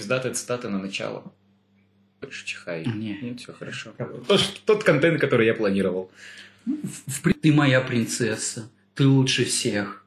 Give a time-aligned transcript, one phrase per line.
[0.00, 1.30] пиздатая цитата на начало.
[2.22, 2.84] Больше чихай.
[2.86, 3.18] Не.
[3.20, 3.92] Нет, все хорошо.
[4.26, 6.10] Тот, тот контент, который я планировал.
[7.22, 8.70] При- Ты моя принцесса.
[8.94, 9.99] Ты лучше всех.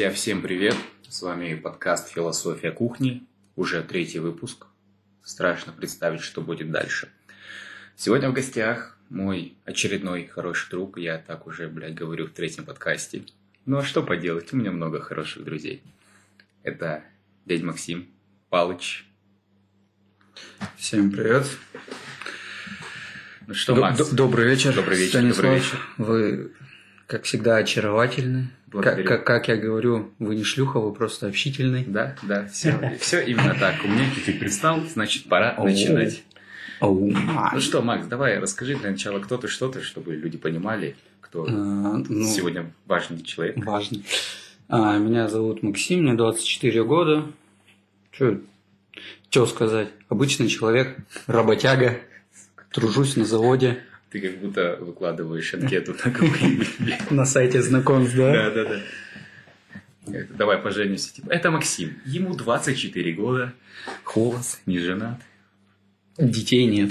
[0.00, 0.74] Друзья, всем привет!
[1.10, 3.26] С вами подкаст «Философия кухни».
[3.54, 4.64] Уже третий выпуск.
[5.22, 7.10] Страшно представить, что будет дальше.
[7.96, 10.96] Сегодня в гостях мой очередной хороший друг.
[10.96, 13.24] Я так уже, блядь, говорю в третьем подкасте.
[13.66, 15.82] Ну а что поделать, у меня много хороших друзей.
[16.62, 17.04] Это
[17.44, 18.08] дядь Максим,
[18.48, 19.04] Палыч.
[20.78, 21.46] Всем привет.
[23.46, 24.08] Ну что, Макс?
[24.08, 24.74] Добрый вечер.
[24.74, 25.44] Добрый вечер, Станислав.
[25.44, 25.78] добрый вечер.
[25.98, 26.52] Вы,
[27.10, 28.50] как всегда, очаровательны.
[28.66, 29.08] Как, Благодарю.
[29.08, 31.84] как, как я говорю, вы не шлюха, вы просто общительный.
[31.84, 33.84] Да, да, все, все именно так.
[33.84, 36.22] У меня ты предстал, значит, пора начинать.
[36.78, 37.10] Оу.
[37.10, 41.46] Ну что, Макс, давай расскажи для начала, кто ты, что ты, чтобы люди понимали, кто
[41.48, 43.56] А, ну, сегодня важный человек.
[43.66, 44.02] Важно.
[44.68, 47.26] А, меня зовут Максим, мне 24 года.
[48.12, 49.88] Что сказать?
[50.08, 51.98] Обычный человек, работяга,
[52.70, 53.82] тружусь на заводе.
[54.10, 57.10] Ты как будто выкладываешь анкету на.
[57.14, 58.80] На сайте знакомств, Да, да, да.
[60.12, 61.14] Это, Давай поженимся.
[61.14, 62.00] Типа, это Максим.
[62.04, 63.54] Ему 24 года.
[64.02, 65.20] Холос, не женат.
[66.18, 66.90] Детей нет.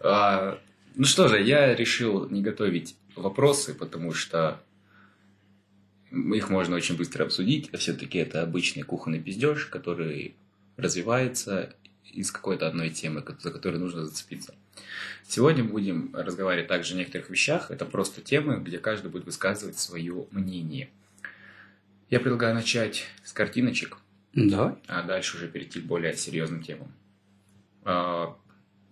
[0.00, 0.58] А,
[0.96, 4.60] ну что же, я решил не готовить вопросы, потому что
[6.10, 10.34] их можно очень быстро обсудить, а все-таки это обычный кухонный пиздеж, который
[10.76, 11.74] развивается
[12.04, 14.54] из какой-то одной темы, за которую нужно зацепиться.
[15.26, 17.70] Сегодня будем разговаривать также о некоторых вещах.
[17.70, 20.90] Это просто темы, где каждый будет высказывать свое мнение.
[22.10, 23.98] Я предлагаю начать с картиночек
[24.34, 24.74] Давай.
[24.86, 26.92] а дальше уже перейти к более серьезным темам.
[27.84, 28.36] А,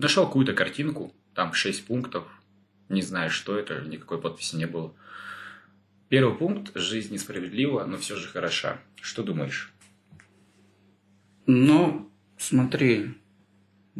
[0.00, 2.24] Нашел какую-то картинку, там 6 пунктов,
[2.88, 4.94] не знаю, что это, никакой подписи не было.
[6.08, 8.78] Первый пункт– жизнь несправедлива, но все же хороша.
[9.02, 9.70] Что думаешь?
[11.44, 13.14] Ну, смотри,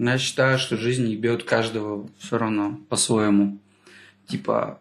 [0.09, 3.59] я считаю, что жизнь ебет каждого все равно по-своему.
[4.27, 4.81] Типа,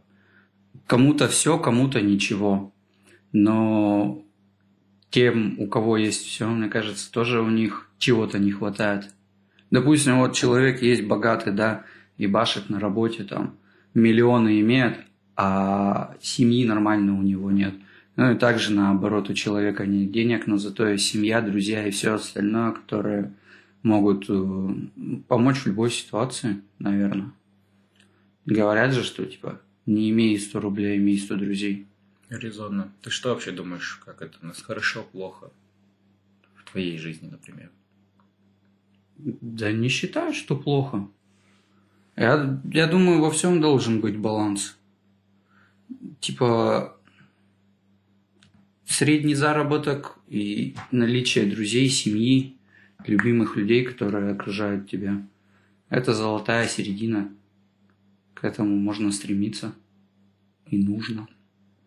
[0.88, 2.72] кому-то все, кому-то ничего.
[3.32, 4.24] Но
[5.10, 9.10] тем, у кого есть все, мне кажется, тоже у них чего-то не хватает.
[9.72, 11.84] Допустим, вот человек есть богатый, да,
[12.18, 13.58] и башит на работе, там,
[13.94, 15.00] миллионы имеет,
[15.36, 17.74] а семьи нормально у него нет.
[18.16, 22.16] Ну и также наоборот, у человека нет денег, но зато есть семья, друзья и все
[22.16, 23.34] остальное, которые
[23.84, 24.68] могут э,
[25.28, 27.32] помочь в любой ситуации, наверное.
[28.46, 31.88] Говорят же, что типа не имей 100 рублей, имей 100 друзей.
[32.30, 32.92] Резонно.
[33.02, 35.52] Ты что вообще думаешь, как это у нас хорошо, плохо?
[36.56, 37.72] В твоей жизни, например.
[39.18, 41.08] Да не считаю, что плохо.
[42.16, 44.78] Я, я думаю, во всем должен быть баланс.
[46.20, 46.98] Типа
[48.86, 52.59] средний заработок и наличие друзей, семьи,
[53.06, 55.26] любимых людей, которые окружают тебя.
[55.90, 57.32] Это золотая середина.
[58.34, 59.74] К этому можно стремиться.
[60.68, 61.28] И нужно.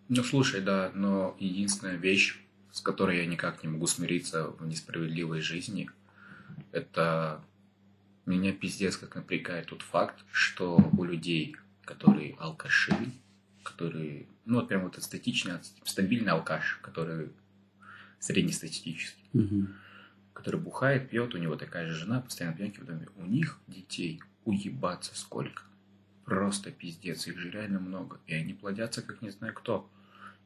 [0.08, 2.38] Ну, слушай, да, но единственная вещь,
[2.72, 5.88] с которой я никак не могу смириться в несправедливой жизни,
[6.72, 7.42] это
[8.26, 12.96] меня пиздец как напрягает тот факт, что у людей, которые алкаши,
[13.62, 15.54] которые, ну, вот прям вот статичный,
[15.84, 17.30] стабильный алкаш, который
[18.18, 19.74] среднестатистический, Мгм.
[20.32, 23.08] Который бухает, пьет, у него такая же жена, постоянно пьянки в доме.
[23.16, 25.62] У них детей уебаться сколько.
[26.24, 28.20] Просто пиздец, их же реально много.
[28.26, 29.88] И они плодятся, как не знаю кто.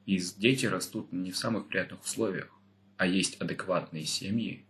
[0.07, 2.49] И дети растут не в самых приятных условиях.
[2.97, 4.65] А есть адекватные семьи,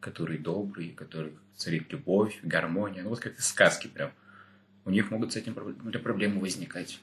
[0.00, 3.02] которые добрые, которые царит любовь, гармония.
[3.02, 4.12] Ну вот как из сказки прям.
[4.84, 7.00] У них могут с этим проб- проблемы возникать.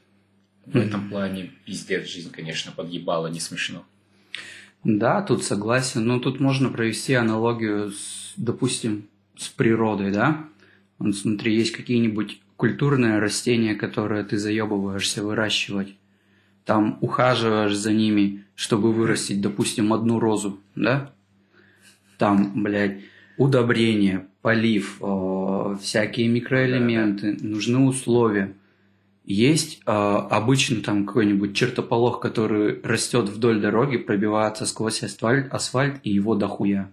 [0.66, 3.86] В этом плане пиздец жизнь, конечно, подъебала, не смешно.
[4.86, 6.06] Да, тут согласен.
[6.06, 10.46] Но тут можно провести аналогию с, допустим, с природой, да?
[11.00, 15.96] Вот смотри, есть какие-нибудь культурные растения, которые ты заебываешься выращивать.
[16.66, 21.12] Там ухаживаешь за ними, чтобы вырастить, допустим, одну розу, да?
[22.20, 23.02] Там, блядь,
[23.38, 28.54] удобрения, полив, э, всякие микроэлементы, нужны условия.
[29.26, 36.12] Есть э, обычно там какой-нибудь чертополох, который растет вдоль дороги, пробивается сквозь асфальт, асфальт и
[36.12, 36.92] его дохуя.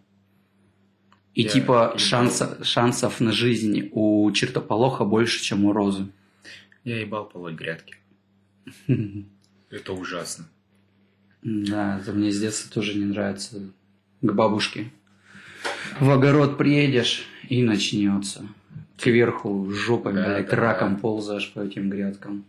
[1.35, 1.99] И Я типа ебал.
[1.99, 6.09] шанса, шансов на жизнь у чертополоха больше, чем у розы.
[6.85, 7.97] Я ебал полоть грядки.
[9.71, 10.49] Это ужасно.
[11.43, 13.73] Да, это мне с детства тоже не нравится.
[14.21, 14.93] К бабушке.
[15.99, 18.47] В огород приедешь и начнется.
[19.03, 21.01] Кверху жопой, Да, блядь, да, раком да.
[21.01, 22.45] ползаешь по этим грядкам.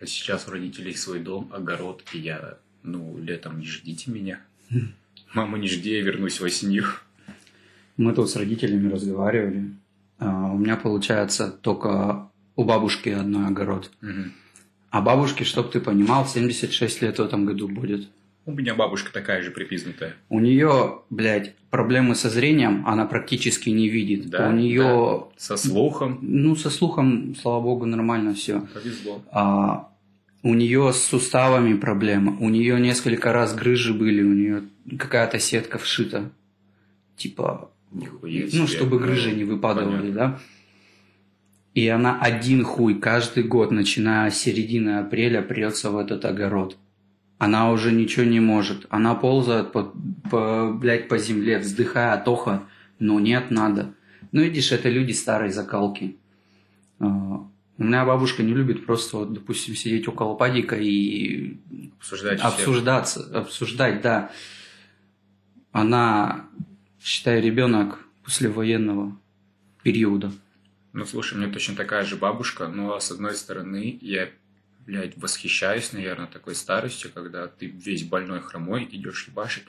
[0.00, 4.40] А сейчас у родителей свой дом, огород, и я, ну, летом не ждите меня.
[5.34, 6.84] Мама, не жди, я вернусь осенью.
[7.96, 9.70] Мы тут с родителями разговаривали.
[10.18, 13.90] А, у меня получается только у бабушки одной огород.
[14.00, 14.32] Мгм.
[14.90, 18.08] А бабушке, чтоб ты понимал, 76 лет в этом году будет.
[18.46, 20.14] У меня бабушка такая же припизнутая.
[20.28, 24.28] У нее, блядь, проблемы со зрением, она практически не видит.
[24.28, 26.18] Да, у нее, Со слухом.
[26.20, 28.60] ну, со слухом, слава богу, нормально все.
[28.74, 29.22] Повезло.
[29.32, 29.88] А,
[30.42, 32.36] у нее с суставами проблемы.
[32.38, 34.64] У нее несколько раз грыжи были, у нее
[34.98, 36.30] какая-то сетка вшита.
[37.16, 38.66] Типа, Нихуя ну, себе.
[38.66, 40.12] чтобы грыжи не выпадывали, Понятно.
[40.12, 40.40] да.
[41.72, 46.76] И она один хуй каждый год, начиная с середины апреля, прется в этот огород.
[47.38, 48.86] Она уже ничего не может.
[48.90, 49.92] Она ползает по,
[50.30, 52.66] по, блядь, по земле, вздыхая от оха,
[52.98, 53.94] но нет, надо.
[54.32, 56.16] Ну, видишь, это люди старой закалки.
[57.00, 61.58] А, У меня бабушка не любит просто, вот, допустим, сидеть около падика и
[61.98, 64.30] Обсуждать обсуждаться, обсуждать, да.
[65.72, 66.46] Она,
[67.00, 69.18] считай, ребенок послевоенного
[69.82, 70.32] периода.
[70.92, 74.28] Ну, слушай, у меня точно такая же бабушка, но с одной стороны, я,
[74.86, 79.64] блядь, восхищаюсь, наверное, такой старостью, когда ты весь больной, хромой, идешь ебашить.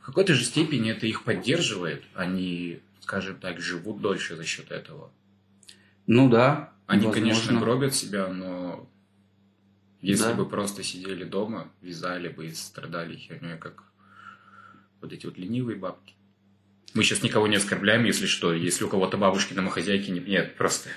[0.00, 2.02] В какой-то же степени это их поддерживает.
[2.14, 5.12] Они, скажем так, живут дольше за счет этого.
[6.06, 6.72] Ну да.
[6.86, 7.20] Они, возможно.
[7.22, 8.88] конечно, гробят себя, но
[10.00, 10.34] если Да.
[10.34, 13.84] бы просто сидели дома, вязали бы и страдали херней, как
[15.00, 16.14] вот эти вот ленивые бабки.
[16.94, 18.52] Мы сейчас никого не оскорбляем, если что.
[18.52, 20.20] Если у кого-то бабушки домохозяйки не...
[20.20, 20.90] Нет, просто...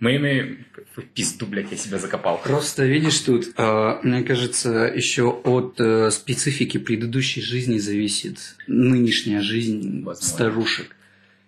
[0.00, 0.66] Мы.
[0.94, 2.40] Фу, Пизду, блядь, я себя закопал.
[2.44, 10.02] Просто видишь тут, э, мне кажется, еще от э, специфики предыдущей жизни зависит нынешняя жизнь
[10.02, 10.28] Возможно.
[10.28, 10.96] старушек.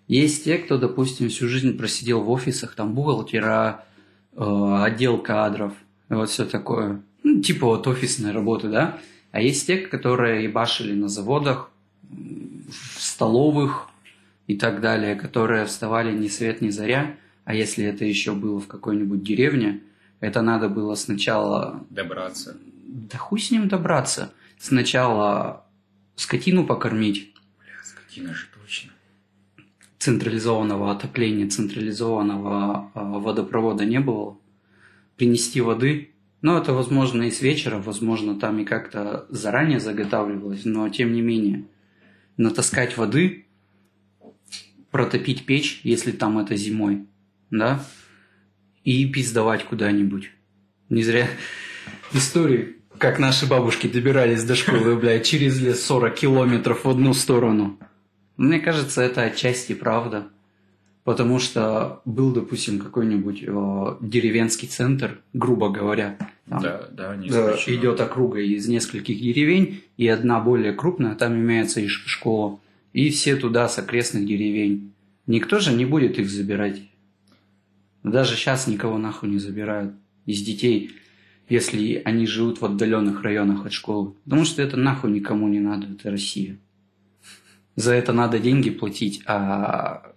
[0.09, 3.85] Есть те, кто, допустим, всю жизнь просидел в офисах, там бухгалтера,
[4.33, 4.39] э,
[4.83, 5.75] отдел кадров,
[6.09, 7.03] вот все такое.
[7.23, 8.99] Ну, типа вот офисной работы, да?
[9.33, 11.71] А есть те, которые ебашили на заводах,
[13.15, 13.89] столовых
[14.49, 18.67] и так далее, которые вставали ни свет ни заря, а если это еще было в
[18.67, 19.81] какой-нибудь деревне,
[20.21, 22.57] это надо было сначала Добраться.
[22.87, 24.33] да хуй с ним добраться.
[24.59, 25.65] Сначала
[26.17, 28.91] скотину покормить, Бля, скотина же точно.
[29.99, 34.37] централизованного отопления, централизованного а, водопровода не было.
[35.17, 36.11] Принести воды,
[36.43, 41.23] ну это возможно и с вечера, возможно там и как-то заранее заготавливалось, но тем не
[41.23, 41.65] менее.
[42.37, 43.47] Натаскать воды,
[44.91, 47.07] протопить печь, если там это зимой,
[47.51, 47.85] да,
[48.85, 50.31] и пиздовать куда-нибудь.
[50.89, 51.29] Не зря
[52.13, 57.79] истории, как наши бабушки добирались до школы, блядь, через лес 40 километров в одну сторону.
[58.37, 60.29] Мне кажется, это отчасти правда.
[61.05, 66.17] Потому что был, допустим, какой-нибудь э, деревенский центр, грубо говоря.
[66.49, 71.35] Там, Да, да, не да, идет округа из нескольких деревень, и одна более крупная, там
[71.35, 72.61] имеется и школа.
[72.93, 74.93] И все туда с окрестных деревень.
[75.27, 76.83] Никто же не будет их забирать.
[78.03, 79.95] Даже сейчас никого нахуй не забирают
[80.27, 80.93] из детей,
[81.49, 84.15] если они живут в отдаленных районах от школы.
[84.25, 86.59] Потому что это нахуй никому не надо, это Россия.
[87.77, 90.13] За это надо деньги платить, а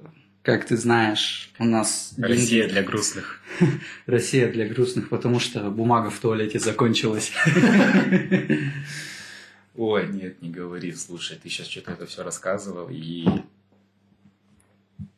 [0.48, 3.42] как ты знаешь, у нас деньги- Россия для грустных.
[4.06, 7.34] Россия для грустных, потому что бумага в туалете закончилась.
[9.76, 13.26] Ой, нет, не говори, слушай, ты сейчас что-то это все рассказывал, и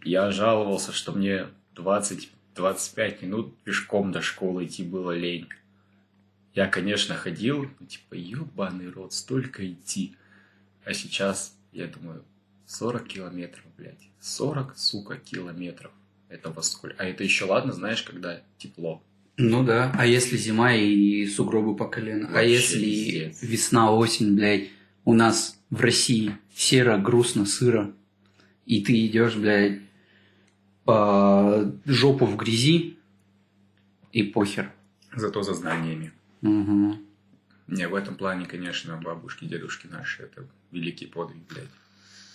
[0.03, 1.45] я жаловался, что мне
[1.75, 5.47] 20-25 минут пешком до школы идти было лень.
[6.55, 10.15] Я, конечно, ходил, ну, типа, ебаный рот, столько идти.
[10.85, 12.23] А сейчас, я думаю,
[12.65, 14.08] 40 километров, блядь.
[14.21, 15.91] 40, сука, километров.
[16.27, 16.95] Это во сколько?
[16.99, 19.01] А это еще ладно, знаешь, когда тепло.
[19.37, 22.27] Ну да, а если зима и сугробы по колено?
[22.27, 23.41] а Вообще если пиздец.
[23.41, 24.69] весна, осень, блядь,
[25.05, 27.93] у нас в России серо, грустно, сыро,
[28.65, 29.79] и ты идешь, блядь,
[30.83, 32.97] по жопу в грязи,
[34.11, 34.71] и похер.
[35.15, 36.11] Зато за знаниями.
[36.41, 36.97] Угу.
[37.67, 41.69] Не, в этом плане, конечно, бабушки, дедушки наши, это великий подвиг, блядь.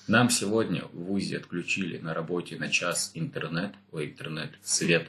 [0.07, 5.09] Нам сегодня в ВУЗе отключили на работе на час интернет, ой, интернет, свет.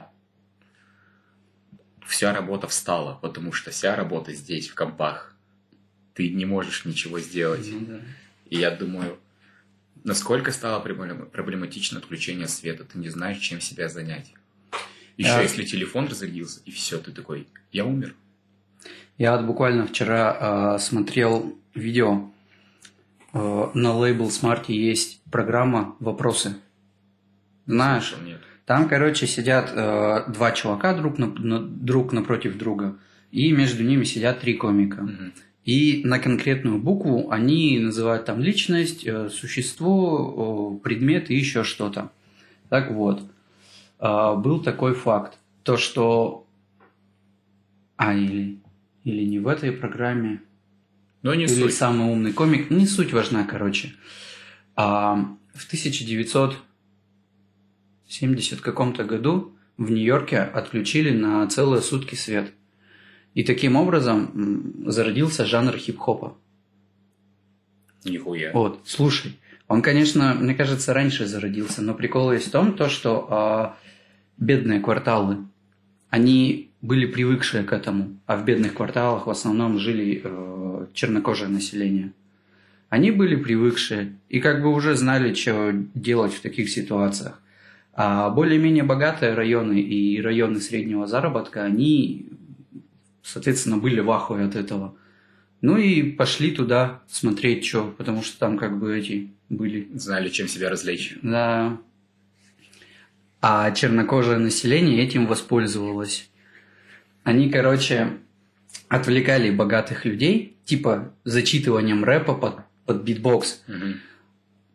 [2.08, 5.36] вся работа встала, потому что вся работа здесь, в компах.
[6.14, 7.68] Ты не можешь ничего сделать.
[7.72, 8.00] Ну да.
[8.50, 9.18] И я думаю,
[10.04, 14.32] насколько стало проблем- проблематично отключение света, ты не знаешь, чем себя занять.
[15.18, 15.42] Еще Да.
[15.42, 18.14] если телефон разрядился, и все, ты такой, я умер.
[19.18, 22.30] Я вот буквально вчера э, смотрел видео.
[23.36, 26.56] Э, на лейбл Смарте есть программа «Вопросы».
[27.66, 28.42] Знаешь, Слышал, нет.
[28.66, 32.98] там, короче, сидят э, два чувака друг, на- на- друг напротив друга,
[33.32, 35.02] и между ними сидят три комика.
[35.02, 35.34] Мгм.
[35.66, 42.12] И на конкретную букву они называют там личность, э, существо, э, предмет и еще что-то.
[42.70, 43.22] Так вот,
[44.00, 46.48] а, был такой факт, то что...
[47.98, 48.60] А, или,
[49.04, 50.42] или не в этой программе,
[51.26, 51.74] Но не или суть.
[51.74, 53.96] самый умный комик, не суть важна, короче.
[54.76, 55.16] А,
[55.56, 62.54] в 1970 каком-то году в Нью-Йорке отключили на целые сутки свет.
[63.34, 66.38] И таким образом зародился жанр хип-хопа.
[68.04, 68.52] Нихуя.
[68.54, 73.28] Вот, слушай, он, конечно, мне кажется, раньше зародился, но прикол есть в том, то, что
[73.32, 73.76] а,
[74.38, 75.48] бедные кварталы,
[76.12, 82.12] они были привыкшие к этому, а в бедных кварталах в основном жили э, чернокожее население.
[82.90, 87.42] Они были привыкшие и как бы уже знали, что делать в таких ситуациях.
[87.94, 92.28] А более-менее богатые районы и районы среднего заработка, они,
[93.24, 94.96] соответственно, были в ахуе от этого.
[95.62, 99.88] Ну и пошли туда смотреть, что, потому что там как бы эти были.
[99.96, 101.18] Знали, чем себя развлечь.
[101.24, 101.78] Да.
[103.42, 106.30] А чернокожее население этим воспользовалось.
[107.26, 108.10] Они, короче,
[108.88, 113.64] отвлекали богатых людей, типа зачитыванием рэпа под, под битбокс.
[113.68, 113.96] Мгм.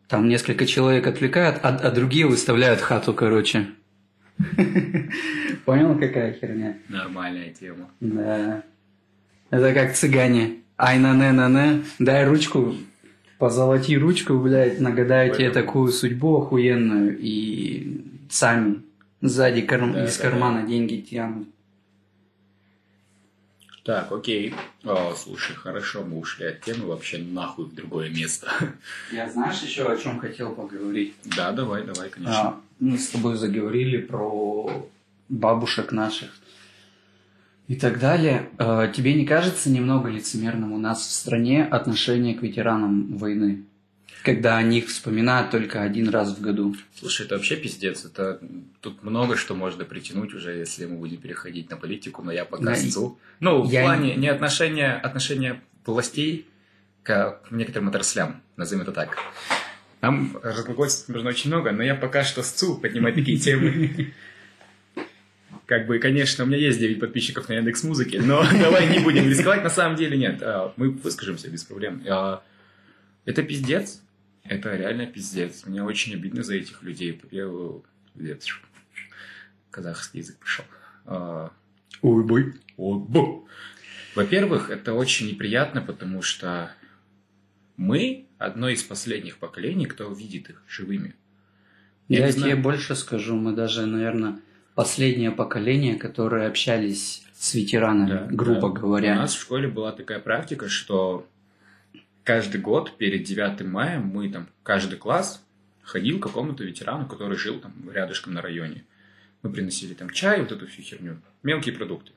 [0.09, 3.67] Там несколько человек отвлекают, а, а другие выставляют хату, короче.
[5.65, 6.77] Понял, какая херня?
[6.89, 7.89] Нормальная тема.
[8.01, 8.63] Да.
[9.49, 10.57] Это как цыгане.
[10.77, 12.75] Ай на не на не, дай ручку,
[13.37, 18.81] позолоти ручку, блядь, нагадаю тебе такую судьбу охуенную, и сами
[19.21, 21.47] сзади карм- Да, из да, кармана деньги тянут.
[23.83, 24.53] Так, окей.
[24.83, 28.47] О, слушай, хорошо, мы ушли от темы вообще нахуй в другое место.
[29.11, 31.15] Я знаешь еще о чем хотел поговорить?
[31.35, 32.39] Да, давай, давай, конечно.
[32.39, 34.87] А, мы с тобой заговорили про
[35.29, 36.29] бабушек наших
[37.67, 38.49] и так далее.
[38.59, 43.63] Э, Тебе не кажется немного лицемерным у нас в стране отношение к ветеранам войны?
[44.23, 46.75] Когда о них вспоминают только один раз в году.
[46.95, 48.05] Слушай, это вообще пиздец.
[48.05, 48.39] Это
[48.79, 52.63] тут много что можно притянуть уже, если мы будем переходить на политику, но я пока
[52.63, 53.17] Да, сцу.
[53.39, 56.45] Ну, в я плане не отношения, отношения властей
[57.03, 59.17] к некоторым отраслям, назовем это так.
[60.01, 64.13] Там разглагольств нужно очень много, но я пока что сцу поднимать такие темы.
[65.65, 69.29] Как бы, конечно, у меня есть 9 подписчиков на Яндекс Музыке, но давай не будем
[69.29, 69.63] рисковать.
[69.63, 70.41] На самом деле нет.
[70.41, 72.03] А, Мы выскажемся без проблем.
[72.09, 72.43] А,
[73.25, 74.01] Это пиздец.
[74.43, 75.65] Это реально пиздец.
[75.65, 77.21] Мне очень обидно за этих людей.
[77.31, 77.47] Я,
[78.15, 78.47] блядь,
[79.69, 80.65] казахский язык пришел.
[81.05, 81.51] А,
[82.01, 82.53] Ой, бой.
[82.77, 83.47] Ой, бу.
[84.15, 86.71] Во-первых, это очень неприятно, потому что
[87.77, 91.15] мы одно из последних поколений, кто увидит их живыми.
[92.09, 92.57] Я Я, не тебе знаю.
[92.61, 94.39] больше скажу, мы даже, наверное,
[94.75, 98.79] последнее поколение, которые общались с ветеранами, Да, грубо да.
[98.81, 99.13] говоря.
[99.13, 101.25] У нас в школе была такая практика, что
[102.23, 105.43] каждый год перед 9 мая мы там, каждый класс
[105.83, 108.85] ходил к какому-то ветерану, который жил там рядышком на районе.
[109.41, 112.11] Мы приносили там чай, вот эту всю херню, мелкие продукты.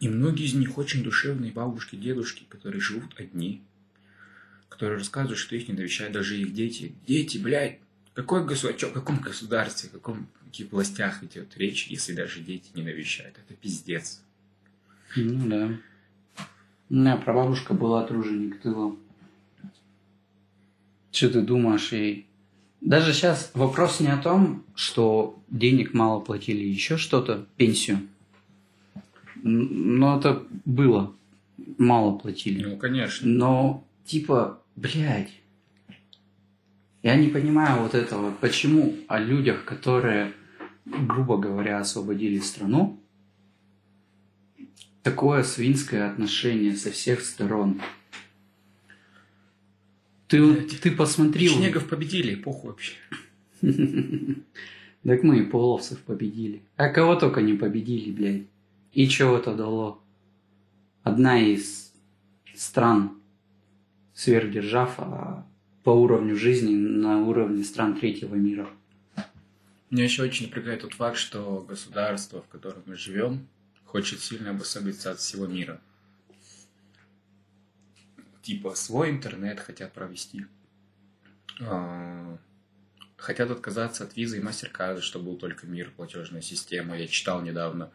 [0.00, 3.62] И многие из них очень душевные бабушки, дедушки, которые живут одни,
[4.68, 6.94] которые рассказывают, что их не навещают даже их дети.
[7.06, 7.78] Дети, блядь,
[8.14, 8.76] какой государ...
[8.76, 13.36] чё- о каком государстве, о каком, каких властях идет речь, если даже дети не навещают?
[13.38, 14.22] Это пиздец.
[15.16, 15.76] Ну да.
[16.90, 18.96] У меня прабабушка была труженик тыла.
[21.12, 22.26] Что ты думаешь ей?
[22.80, 28.00] Даже сейчас вопрос не о том, что денег мало платили, еще что-то, пенсию.
[29.42, 31.14] Но это было.
[31.78, 32.64] Мало платили.
[32.64, 33.28] Ну, конечно.
[33.28, 35.30] Но, типа, блядь,
[37.02, 38.32] я не понимаю вот этого.
[38.40, 40.32] Почему о людях, которые,
[40.84, 42.99] грубо говоря, освободили страну,
[45.02, 47.80] такое свинское отношение со всех сторон?
[50.28, 50.80] Ты, Блядь.
[50.80, 51.48] ты посмотри.
[51.48, 52.94] Печенегов победили, похуй вообще.
[55.02, 56.62] Так мы и половцев победили.
[56.76, 58.46] А кого только не победили, блядь.
[58.92, 60.02] И чего это дало?
[61.02, 61.94] Одна из
[62.54, 63.18] стран
[64.12, 65.46] сверхдержав а
[65.82, 68.68] по уровню жизни на уровне стран третьего мира.
[69.88, 73.46] Меня еще очень напрягает тот факт, что государство, в котором мы живем,
[73.90, 75.80] хочет сильно обособиться от всего мира.
[78.42, 80.46] Типа свой интернет хотят провести.
[81.60, 82.38] А,
[83.16, 86.96] хотят отказаться от визы и мастер-карта, чтобы был только мир, платежная система.
[86.96, 87.90] Я читал недавно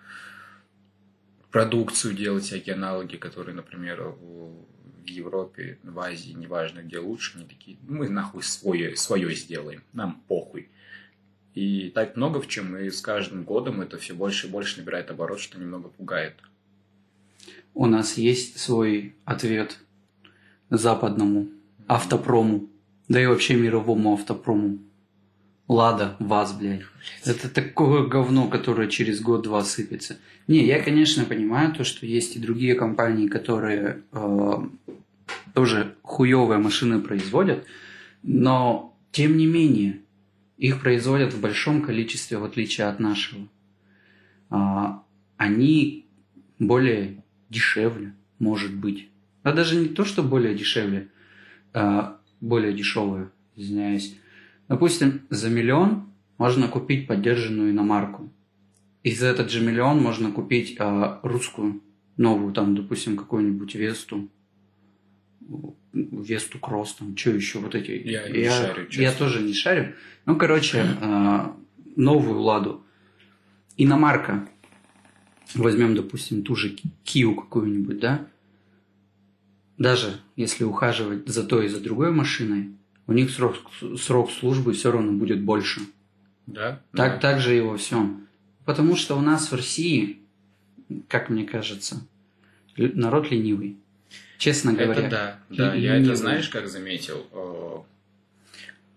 [1.50, 4.66] продукцию делать, всякие аналоги, которые, например, в,
[5.02, 9.82] в Европе, в Азии, неважно где лучше, они такие, «Ну, мы нахуй свое, свое сделаем,
[9.94, 10.70] нам похуй.
[11.56, 15.10] И так много в чем, и с каждым годом это все больше и больше набирает
[15.10, 16.36] оборот, что немного пугает.
[17.74, 19.80] У нас есть свой ответ
[20.70, 21.48] западному
[21.88, 22.70] автопрому,
[23.08, 24.80] да и вообще мировому автопрому.
[25.68, 26.82] Лада, ВАЗ, блядь.
[27.24, 30.18] Это такое говно, которое через год-два сыпется.
[30.48, 34.54] Не, я, конечно, понимаю то, что есть и другие компании, которые э,
[35.56, 37.66] тоже хуевые машины производят,
[38.22, 40.02] но тем не менее
[40.58, 43.48] их производят в большом количестве, в отличие от нашего.
[44.50, 45.04] А,
[45.38, 46.08] они
[46.60, 49.10] более дешевле, может быть.
[49.44, 51.10] А даже не то, что более дешевле,
[51.74, 54.18] а более дешевые, извиняюсь.
[54.68, 58.32] Допустим, за миллион можно купить поддержанную иномарку.
[59.04, 61.84] И за этот же миллион можно купить а, русскую,
[62.18, 64.30] новую, там, допустим, какую-нибудь Весту.
[65.94, 67.92] Весту Кросс, там, что еще, вот эти.
[67.92, 69.02] Я, не шарю, честно.
[69.02, 69.96] Я тоже не шарю.
[70.26, 71.56] Ну, короче, а,
[71.96, 72.84] новую Ладу.
[73.78, 74.48] Иномарка.
[75.54, 78.28] Возьмем, допустим, ту же Кию какую-нибудь, да?
[79.78, 82.72] Даже если ухаживать за той и за другой машиной,
[83.08, 83.56] у них срок,
[84.00, 85.82] срок службы все равно будет больше.
[86.48, 86.82] Да?
[86.94, 87.18] Так, да.
[87.18, 88.28] так же и во всем.
[88.66, 90.20] Потому что у нас в России,
[91.08, 92.08] как мне кажется,
[92.78, 93.78] народ ленивый.
[94.38, 95.02] Честно говоря.
[95.02, 95.74] Это да, да.
[95.76, 97.86] Я это знаешь, как заметил?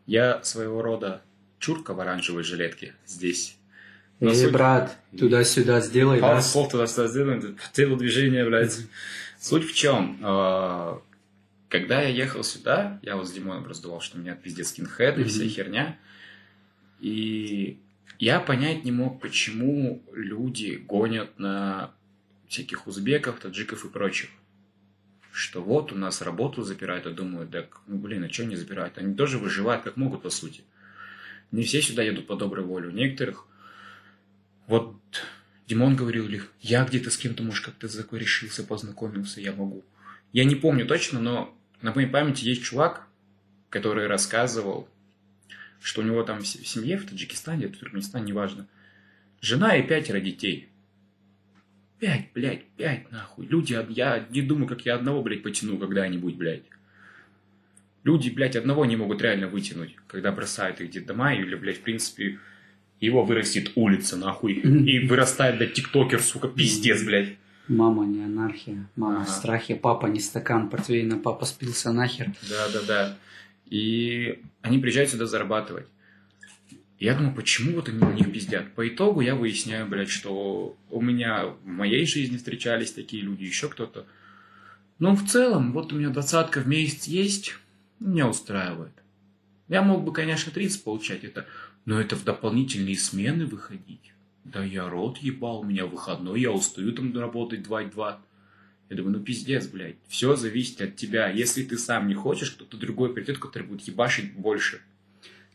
[0.06, 1.22] Я своего рода
[1.58, 3.56] чурка в оранжевой жилетке здесь.
[4.20, 4.52] Эй, суть...
[4.52, 6.40] брат, туда-сюда сделай, да?
[6.52, 8.78] Пол туда-сюда сделай, телодвижение, блядь.
[9.40, 10.18] Суть в чем?
[11.68, 15.24] Когда я ехал сюда, я вот с Димоном раздувал, что у меня пиздец скинхед и
[15.24, 15.98] вся херня.
[16.98, 17.78] И
[18.18, 21.92] я понять не мог, почему люди гонят на
[22.48, 24.30] всяких узбеков, таджиков и прочих.
[25.38, 28.98] Что вот у нас работу запирают, а думают, да, ну блин, а что они запирают?
[28.98, 30.64] Они тоже выживают как могут, по сути.
[31.52, 32.88] Не все сюда едут по доброй воле.
[32.88, 33.46] У некоторых,
[34.66, 34.96] вот
[35.68, 36.28] Димон говорил,
[36.60, 38.26] я где-то с кем-то, может, как-то такой
[38.66, 39.84] познакомился, я могу.
[40.32, 43.06] Я не помню точно, но на моей памяти есть чувак,
[43.70, 44.88] который рассказывал,
[45.80, 48.66] что у него там в семье в Таджикистане, в Туркменистане, неважно,
[49.40, 50.68] жена и пятеро детей.
[51.98, 53.46] Пять, блядь, пять, нахуй.
[53.46, 56.62] Люди, я не думаю, как я одного, блядь, потяну когда-нибудь, блядь.
[58.04, 62.38] Люди, блядь, одного не могут реально вытянуть, когда бросают их детдома, или, блядь, в принципе,
[63.00, 67.36] его вырастет улица, нахуй, и вырастает, блядь, тиктокер, сука, пиздец, блядь.
[67.66, 69.24] Мама не анархия, мама ага.
[69.24, 72.30] в страхе, папа не стакан портвейна, папа спился нахер.
[72.48, 73.16] Да, да, да.
[73.66, 75.86] И они приезжают сюда зарабатывать.
[76.98, 78.74] Я думаю, почему вот они у них пиздят?
[78.74, 83.68] По итогу я выясняю, блядь, что у меня в моей жизни встречались такие люди, еще
[83.68, 84.04] кто-то.
[84.98, 87.54] Но в целом, вот у меня двадцатка в месяц есть,
[88.00, 88.92] меня устраивает.
[89.68, 91.46] Я мог бы, конечно, 30 получать это,
[91.84, 94.12] но это в дополнительные смены выходить.
[94.44, 98.20] Да я рот ебал, у меня выходной, я устаю там работать 2 и 2.
[98.90, 99.96] Я думаю, ну пиздец, блядь.
[100.08, 101.28] Все зависит от тебя.
[101.28, 104.80] Если ты сам не хочешь, кто-то другой придет, который будет ебашить больше.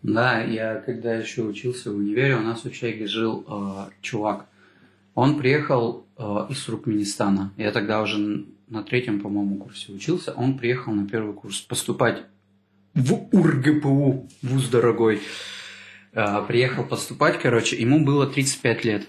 [0.03, 4.47] Да, я когда еще учился в универе, у нас в Учайге жил э, чувак.
[5.15, 7.53] Он приехал э, из Туркменистана.
[7.55, 10.33] Я тогда уже на третьем, по-моему, курсе учился.
[10.33, 12.23] Он приехал на первый курс поступать
[12.93, 15.21] в УрГПУ, вуз дорогой.
[16.11, 19.07] Э, приехал поступать, короче, ему было 35 лет.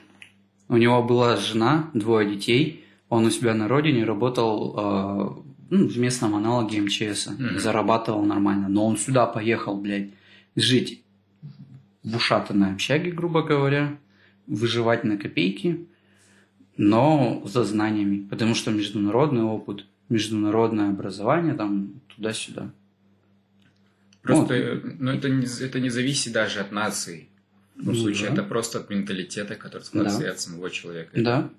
[0.69, 2.85] У него была жена, двое детей.
[3.09, 7.29] Он у себя на родине работал э, ну, в местном аналоге МЧС.
[7.29, 7.59] Mm-hmm.
[7.59, 8.69] Зарабатывал нормально.
[8.69, 10.11] Но он сюда поехал, блядь,
[10.57, 11.03] жить
[12.03, 13.99] в ушатанной общаге, грубо говоря,
[14.47, 15.87] выживать на копейки,
[16.77, 18.27] но за знаниями.
[18.29, 22.71] Потому что международный опыт, международное образование, там, туда-сюда.
[24.23, 27.29] Просто, ну, это не, это не зависит даже от нации.
[27.77, 28.35] В ну, случае, да.
[28.35, 30.31] это просто от менталитета, который складывается да.
[30.31, 31.11] от самого человека.
[31.15, 31.51] Да.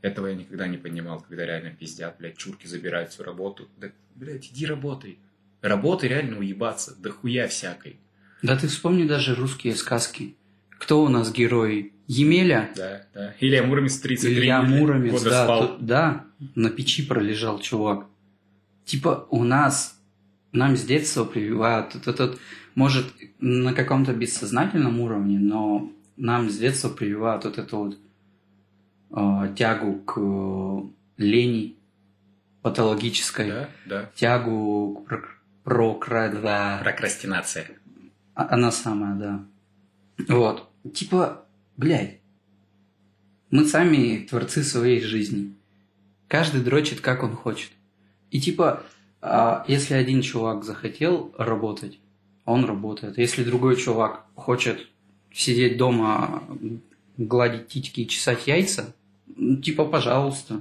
[0.00, 3.68] Этого я никогда не понимал, когда реально пиздят, блядь, чурки забирают всю работу.
[3.76, 5.18] Да, блядь, иди работай.
[5.62, 8.00] Работай реально уебаться, да хуя всякой.
[8.42, 10.36] Да ты вспомни даже русские сказки.
[10.78, 11.92] Кто у нас герой?
[12.08, 12.70] Емеля?
[12.76, 13.34] Да, да.
[13.38, 15.68] Илья Муромец 33 Илья Муромец, да, спал.
[15.68, 16.24] То, да,
[16.56, 18.06] на печи пролежал чувак.
[18.84, 19.96] Типа у нас
[20.50, 22.38] нам с детства прививают вот этот,
[22.74, 23.06] может,
[23.38, 27.98] на каком-то бессознательном уровне, но нам с детства прививают вот эту вот
[29.16, 31.76] э, тягу к э, лени
[32.62, 34.10] патологической, Да, да.
[34.14, 35.12] тягу к
[35.64, 37.70] прок- прокра- Прокрастинация.
[38.34, 39.44] А- Она самая, да.
[40.28, 40.68] Вот.
[40.94, 41.44] Типа,
[41.76, 42.20] блядь,
[43.50, 45.54] мы сами творцы своей жизни.
[46.28, 47.70] Каждый дрочит, как он хочет.
[48.30, 48.82] И типа,
[49.20, 51.98] а, если один чувак захотел работать,
[52.44, 53.18] он работает.
[53.18, 54.88] Если другой чувак хочет
[55.32, 56.42] сидеть дома,
[57.18, 58.94] гладить титьки и чесать яйца,
[59.62, 60.60] типа, пожалуйста,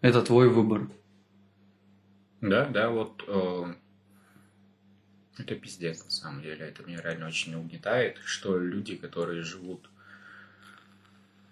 [0.00, 0.88] это твой выбор.
[2.40, 3.74] Да, да, вот э,
[5.40, 6.66] это пиздец на самом деле.
[6.66, 9.88] Это меня реально очень угнетает, что люди, которые живут...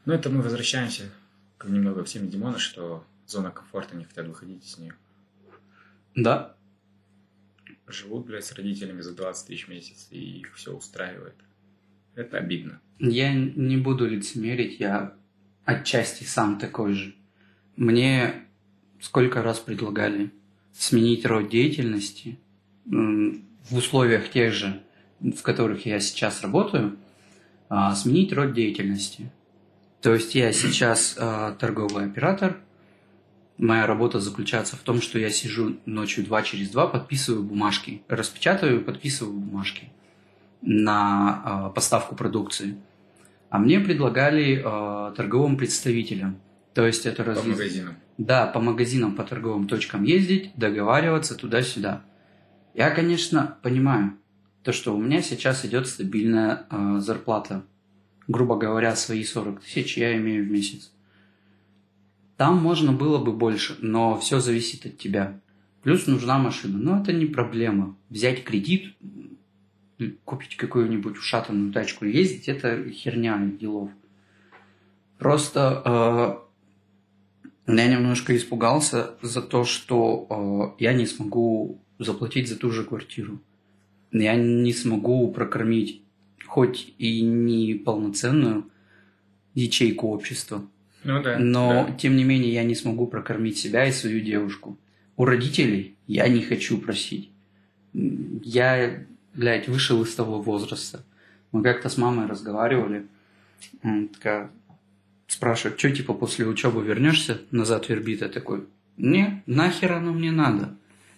[0.05, 1.11] Ну, это мы возвращаемся
[1.65, 4.95] немного к теме Димона, что зона комфорта не хотят выходить из нее.
[6.15, 6.57] Да,
[7.89, 11.35] Живут, блядь, с родителями за 20 тысяч в месяц, и их все устраивает.
[12.15, 12.81] Это обидно.
[12.99, 15.15] Я не буду лицемерить, я
[15.65, 17.15] отчасти сам такой же.
[17.77, 18.45] Мне
[19.01, 20.31] сколько раз предлагали
[20.73, 22.39] сменить род деятельности
[23.71, 24.81] в условиях тех же,
[25.21, 26.97] в которых я сейчас работаю,
[27.69, 29.31] а, сменить род деятельности.
[30.01, 32.59] То есть я сейчас а, торговый оператор.
[33.59, 38.85] Моя работа заключается в том, что я сижу ночью два через два, подписываю бумажки, распечатываю,
[38.85, 39.91] подписываю бумажки
[40.63, 42.77] на а, поставку продукции.
[43.51, 44.63] А мне предлагали
[45.17, 46.39] торговым представителям.
[46.75, 47.97] То есть это По магазинам.
[48.19, 52.03] Да, по магазинам, по торговым точкам ездить, договариваться туда-сюда.
[52.79, 54.17] Я, конечно, понимаю,
[54.63, 57.65] то, что у меня сейчас идет стабильная э, зарплата.
[58.29, 60.93] Грубо говоря, свои 40 тысяч я имею в месяц.
[62.37, 65.41] Там можно было бы больше, но все зависит от тебя.
[65.83, 66.79] Плюс нужна машина.
[66.79, 67.97] Но это не проблема.
[68.11, 68.95] Взять кредит,
[70.25, 73.91] купить какую-нибудь ушатанную тачку и ездить, это херня делов.
[75.19, 76.47] Просто
[77.67, 82.85] э, я немножко испугался за то, что э, я не смогу заплатить за ту же
[82.85, 83.41] квартиру.
[84.13, 86.03] Я не смогу прокормить
[86.47, 88.71] хоть и не полноценную
[89.55, 90.65] ячейку общества,
[91.05, 91.39] Ну да.
[91.39, 91.95] но да.
[91.95, 94.79] тем не менее я не смогу прокормить себя и свою девушку.
[95.17, 97.31] У родителей я не хочу просить.
[97.93, 101.05] Я, блядь, вышел из того возраста.
[101.53, 103.07] Мы как-то с мамой разговаривали.
[103.83, 104.51] М, Такая
[105.27, 108.21] спрашивает, что типа после учебы вернешься назад в Ирбит?
[108.23, 108.65] Я такой,
[108.97, 110.75] не, нахер оно мне надо.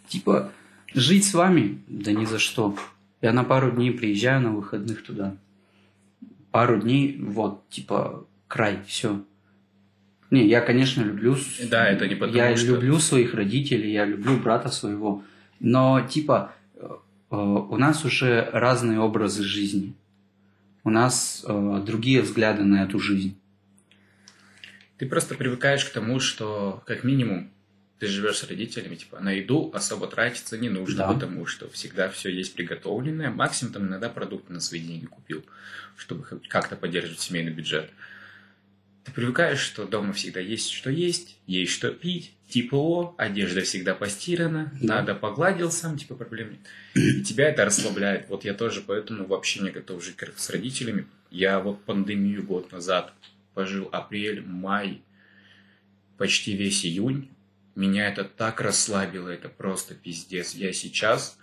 [0.08, 0.50] Типа,
[0.94, 1.82] жить с вами?
[1.88, 2.76] Да ни за что.
[3.20, 5.36] Я на пару дней приезжаю на выходных туда.
[6.50, 9.22] Пару дней, вот, типа, край, все.
[10.30, 11.36] Не, я, конечно, люблю...
[11.68, 15.22] Да, это не потому, Я что- люблю своих родителей, я люблю брата своего.
[15.58, 16.86] Но, типа, э,
[17.30, 19.94] у нас уже разные образы жизни.
[20.84, 23.36] У нас э, другие взгляды на эту жизнь.
[24.98, 27.50] Ты просто привыкаешь к тому, что как минимум
[28.00, 31.12] ты живешь с родителями, типа на еду особо тратиться не нужно, Да.
[31.12, 33.30] потому что всегда все есть приготовленное.
[33.30, 35.44] Максимум там иногда продукты на свои деньги купил,
[35.96, 37.90] чтобы как-то поддерживать семейный бюджет.
[39.04, 44.72] Ты привыкаешь, что дома всегда есть что есть, есть что пить, тепло, одежда всегда постирана,
[44.80, 44.96] Да.
[44.96, 46.60] надо погладил сам, типа проблем нет.
[46.94, 48.28] И тебя это расслабляет.
[48.28, 51.06] Вот я тоже поэтому вообще не готов жить как с родителями.
[51.30, 53.12] Я вот пандемию год назад
[53.54, 55.00] пожил апрель, май,
[56.18, 57.28] почти весь июнь.
[57.80, 60.52] Меня это так расслабило, это просто пиздец.
[60.52, 61.38] Я сейчас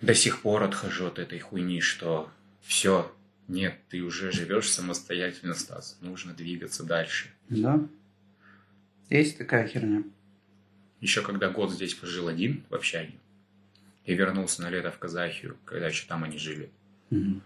[0.00, 2.30] до сих пор отхожу от этой хуйни, что
[2.62, 3.14] все,
[3.46, 5.98] нет, ты уже живешь самостоятельно, Стас.
[6.00, 7.28] Нужно двигаться дальше.
[7.50, 7.78] Да.
[9.10, 10.02] Есть такая херня.
[11.02, 13.12] Еще когда год здесь пожил один в общаге,
[14.06, 16.70] и вернулся на лето в Казахию, когда еще там они жили.
[17.10, 17.42] Мгм.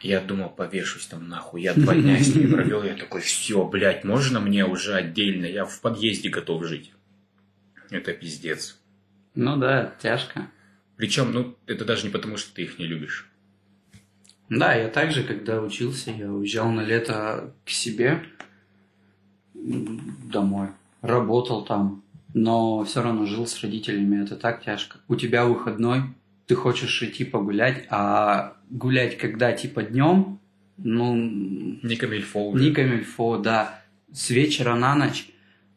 [0.00, 1.62] Я думал, повешусь там нахуй.
[1.62, 5.46] Я два дня с ними провел, я такой, все, блядь, можно мне уже отдельно?
[5.46, 6.92] Я в подъезде готов жить.
[7.90, 8.78] Это пиздец.
[9.34, 10.48] Ну да, тяжко.
[10.96, 13.30] Причем, ну, это даже не потому, что ты их не любишь.
[14.48, 18.22] Да, я также, когда учился, я уезжал на лето к себе
[19.54, 20.68] домой.
[21.02, 24.22] Работал там, но все равно жил с родителями.
[24.22, 24.98] Это так тяжко.
[25.08, 26.02] У тебя выходной,
[26.46, 30.38] ты хочешь идти погулять, а гулять когда типа днем,
[30.78, 32.62] ну, Не камильфо уже.
[32.62, 33.82] не камильфо, да.
[34.12, 35.28] С вечера на ночь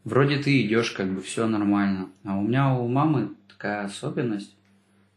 [0.04, 2.10] вроде ты идешь, как бы все нормально.
[2.24, 4.56] А у меня у мамы такая особенность.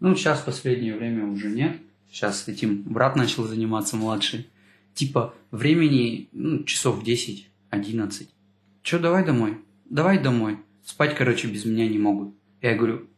[0.01, 1.77] Ну, сейчас в последнее время уже нет.
[2.11, 4.49] Сейчас этим брат начал заниматься младший.
[4.95, 8.29] Типа времени ну, часов 10-11.
[8.83, 9.59] Че, давай домой?
[9.89, 10.59] Давай домой.
[10.85, 12.35] Спать, короче, без меня не могут.
[12.61, 13.09] Я говорю,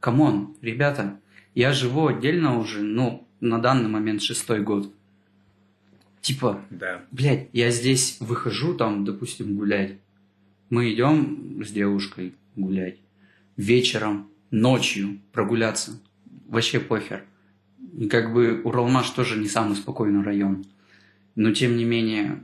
[0.00, 1.18] come on, ребята,
[1.58, 4.94] я живу отдельно уже, ну, на данный момент шестой год.
[6.20, 7.02] Типа, Да.
[7.10, 9.98] блядь, я здесь выхожу там, допустим, гулять.
[10.70, 12.98] Мы идем с девушкой гулять.
[13.56, 16.00] Вечером, ночью прогуляться.
[16.46, 17.24] Вообще похер.
[18.08, 20.64] Как бы Уралмаш тоже не самый спокойный район.
[21.34, 22.40] Но тем не менее,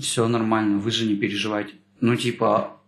[0.00, 1.74] все нормально, вы же не переживайте.
[2.00, 2.80] Ну, типа,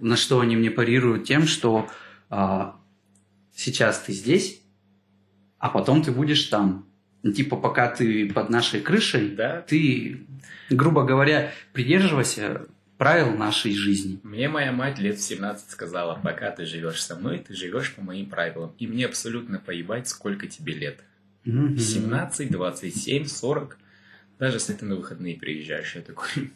[0.00, 1.88] на что они мне парируют тем, что
[2.30, 2.80] а,
[3.56, 4.60] сейчас ты здесь,
[5.58, 6.86] а потом ты будешь там.
[7.24, 9.62] Ну, Типа, пока ты под нашей крышей, Да.
[9.62, 10.26] ты,
[10.70, 12.66] грубо говоря, придерживайся
[12.98, 14.20] правил нашей жизни.
[14.22, 18.02] Мне моя мать лет в 17 сказала, пока ты живешь со мной, ты живешь по
[18.02, 18.72] моим правилам.
[18.78, 21.00] И мне абсолютно поебать, сколько тебе лет.
[21.44, 23.78] 17, 27, 40.
[24.38, 26.52] Даже если ты на выходные приезжаешь, я такой,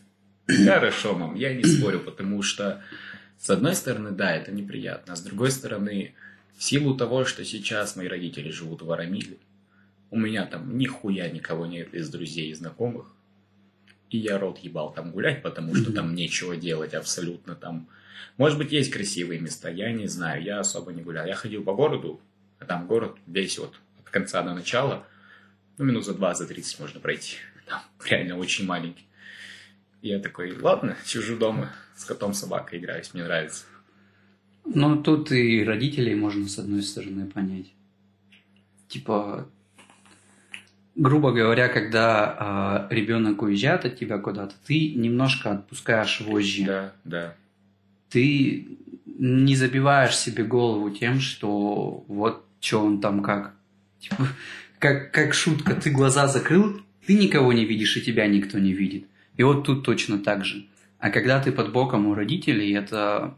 [0.46, 2.82] хорошо, мам, я не спорю, потому что,
[3.38, 6.14] с одной стороны, да, это неприятно, а с другой стороны,
[6.60, 9.38] в силу того, что сейчас мои родители живут в Арамиле,
[10.10, 13.06] у меня там нихуя никого нет из друзей и знакомых,
[14.10, 17.88] и я рот ебал там гулять, потому что там нечего делать абсолютно там.
[18.36, 21.24] Может быть, есть красивые места, я не знаю, я особо не гулял.
[21.24, 22.20] Я ходил по городу,
[22.58, 25.06] а там город весь вот от конца до начала,
[25.78, 27.38] ну, минут за 20, за 30 можно пройти.
[27.66, 29.06] Там реально очень маленький.
[30.02, 33.64] И я такой, ладно, сижу дома, с котом собакой играюсь, мне нравится.
[34.72, 37.72] Ну, тут и родителей можно, с одной стороны, понять.
[38.88, 39.48] Типа,
[40.94, 46.64] грубо говоря, когда ребенок уезжает от тебя куда-то, ты немножко отпускаешь вожжи.
[46.64, 47.34] Да, да.
[48.10, 53.54] Ты не забиваешь себе голову тем, что вот что он там как.
[53.98, 54.28] Типа,
[54.78, 59.06] как, как шутка, ты глаза закрыл, ты никого не видишь, и тебя никто не видит.
[59.36, 60.66] И вот тут точно так же.
[60.98, 63.34] А когда ты под боком у родителей, это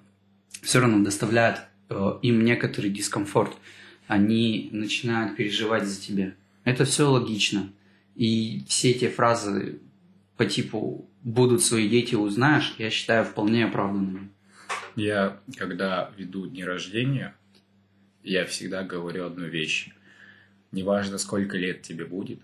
[0.60, 3.52] все равно доставляет э, им некоторый дискомфорт.
[4.06, 6.34] Они начинают переживать за тебя.
[6.64, 7.72] Это все логично.
[8.14, 9.80] И все эти фразы
[10.36, 14.28] по типу «будут свои дети, узнаешь», я считаю вполне оправданными.
[14.96, 17.34] Я, когда веду дни рождения,
[18.22, 19.90] я всегда говорю одну вещь.
[20.70, 22.40] Неважно, сколько лет тебе будет,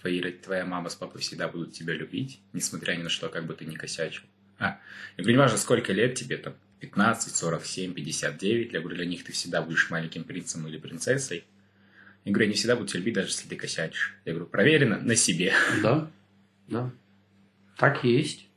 [0.00, 3.54] твои, твоя мама с папой всегда будут тебя любить, несмотря ни на что, как бы
[3.54, 4.24] ты ни косячил.
[4.58, 4.80] А,
[5.16, 9.32] я говорю, неважно, сколько лет тебе, там, 15, 47, 59, я говорю, для них ты
[9.32, 11.44] всегда будешь маленьким принцем или принцессой.
[12.24, 14.16] Я говорю, они всегда будут тебя любить, даже если ты косячишь.
[14.24, 15.52] Я говорю, проверено на себе.
[15.82, 16.10] Да,
[16.68, 16.90] да.
[17.76, 18.48] Так и есть.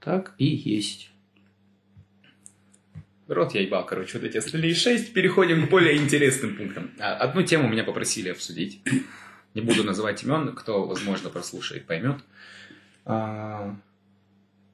[0.00, 1.10] Так и есть.
[3.28, 5.12] Рот я ебал, короче, вот эти остальные шесть.
[5.12, 6.90] Переходим к более интересным пунктам.
[6.98, 8.82] А, Одну тему меня попросили обсудить.
[9.54, 12.18] Не буду называть имен, кто, возможно, прослушает, поймет.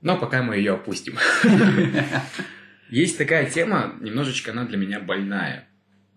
[0.02, 1.18] Но пока мы ее опустим.
[2.88, 5.68] Есть такая тема, немножечко она для меня больная.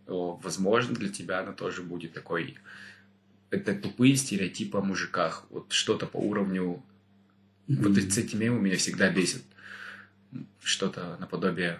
[0.06, 2.58] Возможно, для тебя она тоже будет такой...
[3.52, 5.46] Это тупые стереотипы о мужиках.
[5.50, 6.84] Вот что-то по уровню...
[7.68, 9.44] Вот с этими темой меня всегда бесит.
[10.62, 11.80] Что-то наподобие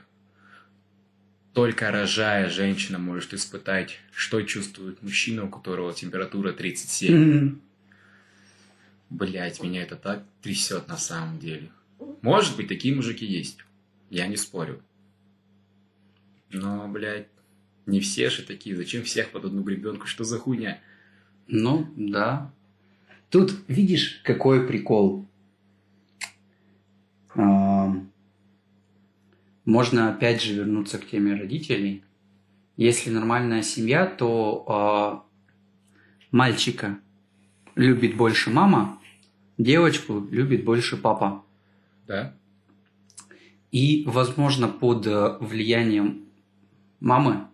[1.54, 7.16] только рожая женщина может испытать, что чувствует мужчина, у которого температура 37.
[7.16, 7.62] Мгм.
[9.10, 11.70] Блять, меня это так трясет на самом деле.
[12.22, 13.60] Может быть, такие мужики есть.
[14.10, 14.82] Я не спорю.
[16.52, 17.28] Но, блядь,
[17.86, 18.76] не все же такие.
[18.76, 20.08] Зачем всех под одну гребенку?
[20.08, 20.80] Что за хуйня?
[21.48, 22.52] Ну, да.
[23.30, 25.28] Тут видишь, какой прикол.
[27.36, 28.12] Ам,
[29.66, 32.04] Можно опять же вернуться к теме родителей.
[32.76, 35.26] Если нормальная семья, то а,
[36.32, 37.00] мальчика
[37.76, 39.00] любит больше мама,
[39.58, 41.44] девочку любит больше папа.
[42.10, 42.34] Да?
[43.72, 46.26] И, возможно, под э, влиянием
[47.00, 47.46] мамы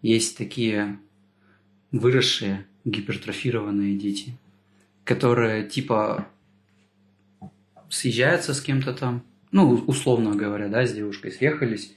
[0.00, 0.98] есть такие
[1.92, 4.34] выросшие, гипертрофированные дети,
[5.04, 6.26] которые типа
[7.90, 11.94] съезжаются с кем-то там, ну, условно говоря, да, с девушкой съехались.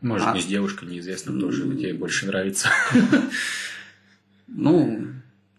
[0.00, 2.70] Может, А- не с девушкой, неизвестно, кто же тебе больше нравится.
[4.46, 5.06] Ну,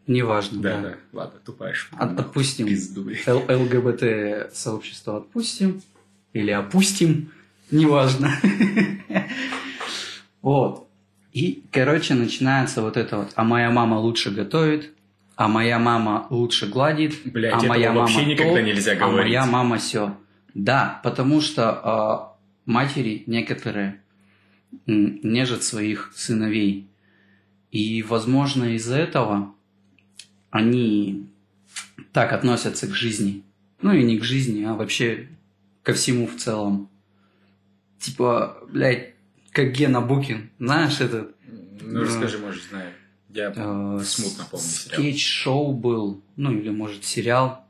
[0.07, 0.61] неважно.
[0.61, 0.93] Да, да.
[1.13, 1.97] Ладно, тупая шутка.
[2.03, 2.67] От- отпустим.
[2.67, 3.27] Пизду, блядь.
[3.27, 5.81] Л- ЛГБТ сообщество отпустим
[6.33, 7.31] или опустим,
[7.71, 8.31] неважно.
[10.41, 10.87] Вот.
[11.33, 13.31] И, короче, начинается вот это вот.
[13.35, 14.91] А моя мама лучше готовит,
[15.35, 19.17] а моя мама лучше гладит, Блядь, а моя мама вообще никогда то, нельзя а говорить.
[19.33, 20.15] моя мама все.
[20.53, 24.01] Да, потому что а, матери некоторые
[24.85, 26.87] нежат своих сыновей.
[27.71, 29.54] И, возможно, из-за этого
[30.55, 31.27] они
[32.13, 33.43] так относятся к жизни.
[33.81, 35.27] Ну и не к жизни, а вообще
[35.83, 36.89] ко всему в целом.
[37.99, 39.15] Типа, блядь,
[39.51, 40.49] как Гена Букин.
[40.57, 41.35] Знаешь этот?
[41.81, 42.93] Ну, расскажи, может, знаю.
[43.29, 44.65] Я э, смутно помню.
[44.65, 47.65] Скетч-шоу был, ну или, может, сериал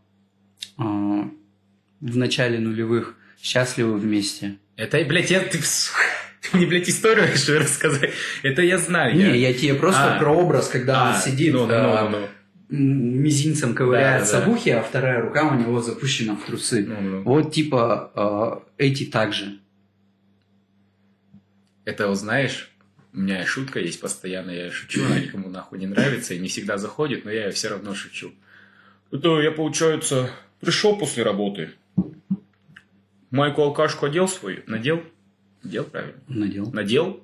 [0.77, 4.57] э, в начале нулевых «Счастливы вместе».
[4.77, 5.39] Это, блядь, я...
[5.39, 5.57] Ты,
[6.41, 8.11] ты мне, блядь, историю решил рассказать.
[8.43, 9.15] Это я знаю.
[9.15, 10.19] Не, я, тебе просто А.
[10.19, 12.27] про образ, когда он А, сидит, ну, ну, э, ну, ну.
[12.69, 16.85] Мизинцем ковыряется Да, да, в ухе, а вторая рука у него запущена в трусы.
[16.85, 17.21] Ну.
[17.23, 19.59] Вот типа э, эти также.
[21.85, 22.71] Это, вот знаешь,
[23.13, 26.77] у меня шутка есть постоянно, я шучу, она никому нахуй не нравится и не всегда
[26.77, 28.33] заходит, но я все равно шучу.
[29.11, 31.71] Это я, получается, пришел после работы,
[33.29, 35.03] майку-алкашку одел свою, надел,
[35.63, 36.71] надел, правильно, Надел.
[36.73, 37.23] надел,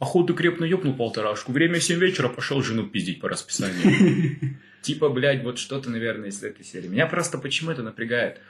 [0.00, 4.58] охоту крепно ёбнул полторашку, время 7 вечера пошел жену пиздить по расписанию.
[4.82, 6.88] Типа, блядь, вот что-то, наверное, из этой серии.
[6.88, 8.40] Меня просто почему это напрягает?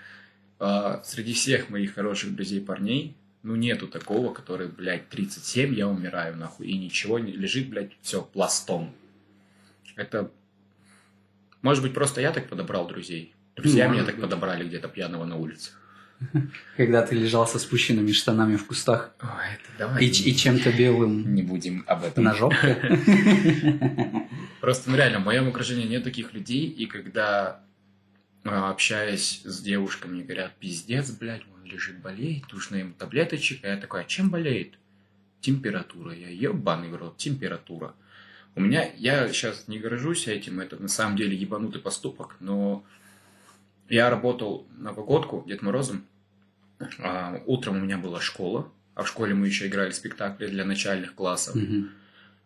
[0.61, 6.37] А, среди всех моих хороших друзей парней, ну, нету такого, который, блядь, 37, я умираю,
[6.37, 8.95] нахуй, и ничего не лежит, блядь, все пластом.
[9.97, 10.31] Это,
[11.63, 13.35] может быть, просто я так подобрал друзей.
[13.57, 14.25] Друзья Может меня так быть.
[14.25, 15.73] подобрали где-то пьяного на улице.
[16.77, 21.35] Когда ты лежал со спущенными штанами в кустах Ой, это давай и, и чем-то белым
[21.35, 22.35] не будем об этом.
[22.35, 22.77] жопке.
[24.61, 27.63] Просто, ну реально, в моем окружении нет таких людей, и когда
[28.45, 33.77] а, общаясь с девушками, говорят, пиздец, блядь, он лежит, болеет, нужно ему таблеточек, а я
[33.77, 34.75] такой, а чем болеет?
[35.41, 36.15] Температура.
[36.15, 37.95] Я ебаный в рот, температура.
[38.55, 42.85] У меня, я сейчас не горжусь этим, это на самом деле ебанутый поступок, но
[43.89, 46.05] я работал на погодку Дед Морозом,
[47.47, 51.55] утром у меня была школа, а в школе мы еще играли спектакли для начальных классов.
[51.55, 51.91] Мгм.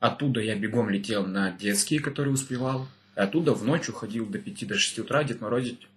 [0.00, 2.88] Оттуда я бегом летел на детские, которые успевал.
[3.16, 5.88] И оттуда в ночь уходил до 5 до 6 утра Дед Морозить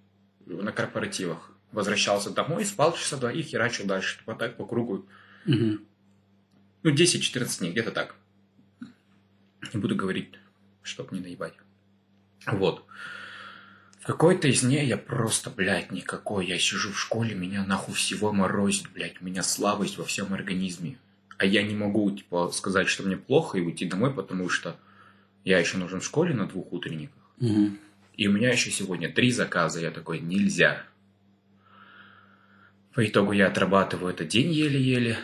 [0.45, 1.51] на корпоративах.
[1.71, 4.19] Возвращался домой, спал часа два и херачил дальше.
[4.25, 5.05] Вот так по кругу.
[5.45, 5.81] Мгм.
[6.83, 8.15] Ну, 10-14 дней, где-то так.
[9.73, 10.35] Не буду говорить,
[10.83, 11.53] чтоб не наебать.
[12.45, 12.85] Вот.
[14.07, 16.47] Какой-то из дней я просто, блядь, никакой.
[16.47, 19.21] Я сижу в школе, меня нахуй всего морозит, блядь.
[19.21, 20.97] У меня слабость во всем организме.
[21.37, 24.77] А я не могу, типа, сказать, что мне плохо и уйти домой, потому что
[25.43, 27.21] я еще нужен в школе на двух утренниках.
[27.41, 27.79] Мгм.
[28.13, 29.81] И у меня еще сегодня три заказа.
[29.81, 30.83] Я такой, нельзя.
[32.93, 35.17] По итогу я отрабатываю этот день еле-еле.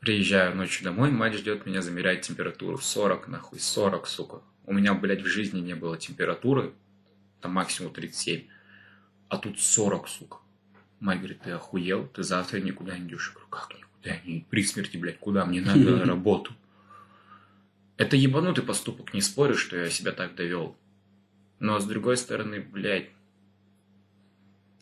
[0.00, 2.76] Приезжаю ночью домой, мать ждет меня, замеряет температуру.
[2.76, 4.42] 40, нахуй, 40, сука.
[4.66, 6.74] У меня, блядь, в жизни не было температуры.
[7.46, 8.42] Там максимум 37.
[9.28, 10.38] А тут 40, сука.
[10.98, 12.08] Мать говорит, ты охуел?
[12.08, 13.28] Ты завтра никуда не идешь.
[13.28, 14.20] Я говорю, как никуда?
[14.24, 15.44] Не при смерти, блядь, куда?
[15.44, 16.52] Мне надо на работу.
[17.98, 20.76] Это ебанутый поступок, не спорю, что я себя так довел.
[21.60, 23.10] Но с другой стороны, блядь,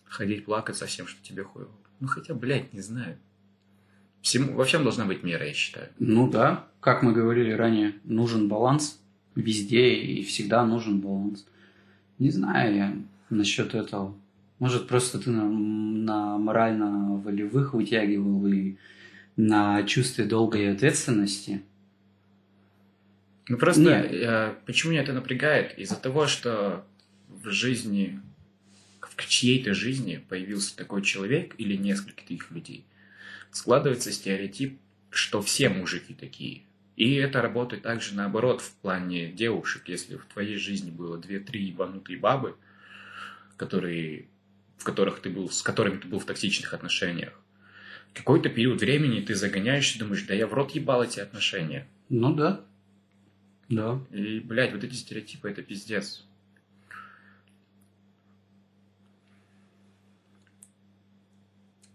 [0.07, 1.71] ходить плакать совсем, что тебе хуево.
[2.01, 3.19] Ну хотя, блядь, не знаю.
[4.23, 5.91] Всему, во всем должна быть мера, я считаю.
[5.99, 9.03] Ну да, как мы говорили ранее, нужен баланс
[9.35, 11.45] везде и всегда нужен баланс.
[12.19, 12.97] Не знаю я
[13.31, 14.15] насчет этого.
[14.59, 18.77] Может, просто ты на, на морально-волевых вытягивал и
[19.37, 21.63] на чувстве долга и ответственности.
[23.49, 24.13] Ну просто, Нет.
[24.13, 25.77] э, почему меня это напрягает?
[25.79, 26.87] Из-за того, что
[27.29, 28.21] в жизни,
[29.01, 32.85] в чьей-то жизни появился такой человек или несколько таких людей,
[33.51, 34.79] складывается стереотип,
[35.11, 36.63] что все мужики такие.
[36.97, 39.89] И это работает также наоборот в плане девушек.
[39.89, 42.57] Если в твоей жизни было две-три ебанутые бабы,
[43.57, 44.29] которые,
[44.79, 47.33] в которых ты был, с которыми ты был в токсичных отношениях,
[48.13, 51.89] какой-то период времени ты загоняешься и думаешь, да я в рот ебал эти отношения.
[52.09, 52.65] Ну да.
[53.69, 54.01] Да.
[54.11, 56.25] И, блядь, вот эти стереотипы, это пиздец.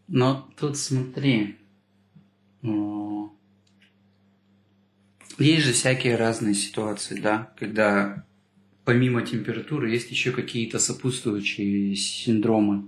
[0.07, 1.57] Но тут смотри.
[2.63, 3.31] о,
[5.39, 8.25] Есть же всякие разные ситуации, да, когда
[8.85, 12.87] помимо температуры есть еще какие-то сопутствующие синдромы.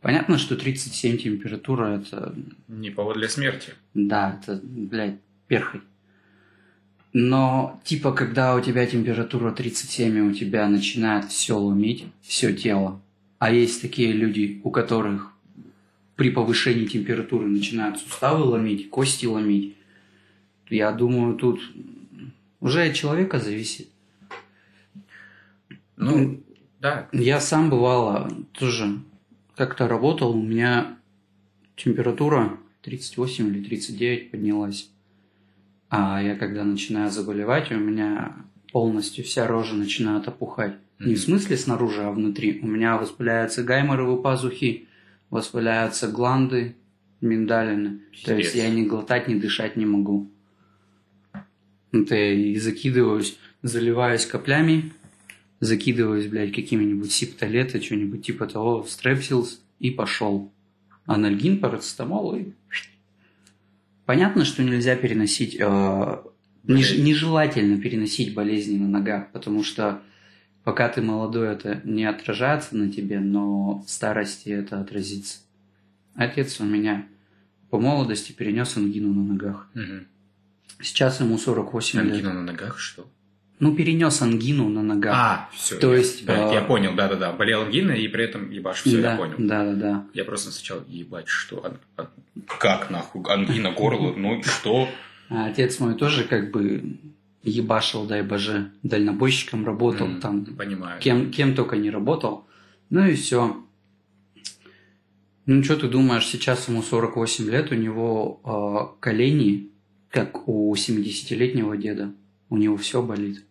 [0.00, 2.34] Понятно, что 37 температура это,
[2.68, 3.74] Не повод для смерти.
[3.94, 5.82] да, это, блядь, перхоть.
[7.12, 13.00] Но, типа, когда у тебя температура 37, и у тебя начинает все ломить, все тело,
[13.38, 15.32] а есть такие люди, у которых
[16.16, 19.76] при повышении температуры начинают суставы ломить, кости ломить,
[20.72, 21.60] я думаю, тут
[22.60, 23.88] уже от человека зависит.
[25.96, 26.40] Ну,
[26.80, 27.08] да.
[27.12, 29.00] Я сам бывало тоже
[29.54, 30.96] как-то работал, у меня
[31.76, 34.90] температура 38 или 39 поднялась.
[35.88, 38.34] А я когда начинаю заболевать, у меня
[38.72, 40.74] полностью вся рожа начинает опухать.
[40.98, 42.60] Не в смысле снаружи, а внутри.
[42.62, 44.88] У меня воспаляются гайморовые пазухи,
[45.30, 46.76] воспаляются гланды,
[47.20, 48.00] Миндалины.
[48.24, 50.28] То есть я ни глотать, ни дышать не могу.
[51.92, 54.92] Это я и закидываюсь, заливаюсь каплями,
[55.60, 60.52] закидываюсь, блядь, какими-нибудь сиптолеты, что-нибудь типа того, стрепсилс, и пошел.
[61.06, 62.52] Анальгин, парацетамол и...
[64.06, 65.56] Понятно, что нельзя переносить...
[65.58, 66.22] э,
[66.64, 70.02] неж- нежелательно переносить болезни на ногах, потому что
[70.64, 75.38] пока ты молодой, это не отражается на тебе, но в старости это отразится.
[76.14, 77.06] Отец у меня
[77.70, 79.68] по молодости перенес ангину на ногах.
[79.74, 80.06] Мгм.
[80.82, 82.12] Сейчас ему 48 лет.
[82.12, 83.06] Ангина на ногах, что?
[83.60, 85.14] Ну, перенес ангину на ногах.
[85.16, 85.76] А, все.
[85.78, 87.32] То есть, Блядь, а- я понял, да-да-да.
[87.32, 88.82] Болел ангиной и при этом ебашь.
[88.82, 89.34] Все, да, я понял.
[89.38, 90.06] Да, да, да.
[90.14, 91.64] Я просто сначала, ебать, что?
[91.64, 92.08] ан- ан-
[92.58, 93.22] Как нахуй?
[93.32, 94.88] Ангина, горло, ну что?
[95.28, 96.96] А отец мой тоже как бы
[97.44, 101.00] ебашил, дай боже, дальнобойщиком работал М, там, Понимаю.
[101.00, 102.46] кем, кем только не работал.
[102.90, 103.56] Ну и все.
[105.46, 109.70] Ну, что ты думаешь, сейчас ему 48 лет, у него э, колени,
[110.12, 112.12] как у 70-летнего деда.
[112.50, 113.44] У него все болит.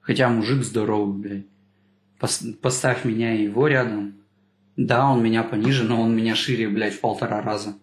[0.00, 1.46] Хотя мужик здоровый, блядь.
[2.18, 4.16] Пос- поставь меня и его рядом.
[4.76, 7.78] Да, он меня пониже, но он меня шире, блядь, в полтора раза.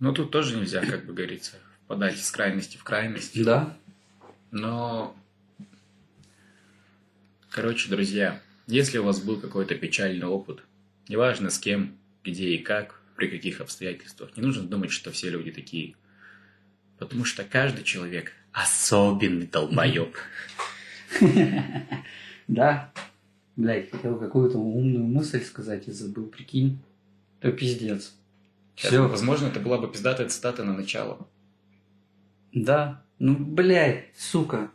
[0.00, 3.40] Ну, тут тоже нельзя, как бы говорится, впадать из крайности в крайность.
[3.44, 3.76] Да?
[4.50, 5.16] Но,
[7.50, 10.64] короче, друзья, если у вас был какой-то печальный опыт,
[11.08, 15.50] неважно с кем, где и как, при каких обстоятельствах, не нужно думать, что все люди
[15.50, 15.96] такие.
[16.98, 20.16] Потому что каждый человек особенный долбоеб.
[22.46, 22.90] Да.
[23.56, 26.78] Блядь, хотел какую-то умную мысль сказать и забыл, прикинь.
[27.40, 28.14] То пиздец.
[28.74, 29.06] Все.
[29.06, 31.28] Возможно, это была бы пиздатая цитата на начало.
[32.54, 33.04] Да.
[33.18, 34.70] Ну, блядь, сука.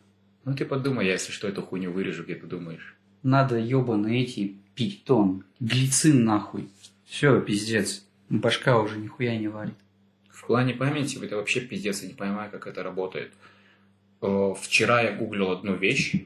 [0.46, 2.96] Ну, ты подумай, я, если что, эту хуйню вырежу, как ты думаешь.
[3.24, 5.46] Надо ебаные эти пить тон.
[5.60, 6.70] Глицин нахуй.
[7.06, 8.06] Все, пиздец.
[8.30, 9.76] Башка уже нихуя не варит.
[10.30, 13.34] В плане памяти это вообще пиздец, я не понимаю, как это работает.
[14.22, 16.26] Э, Вчера я гуглил одну вещь.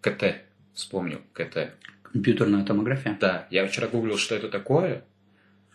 [0.00, 0.42] КТ.
[0.72, 1.20] Вспомнил.
[1.32, 1.74] КТ.
[2.02, 3.16] Компьютерная томография.
[3.20, 5.04] Да, я вчера гуглил, что это такое.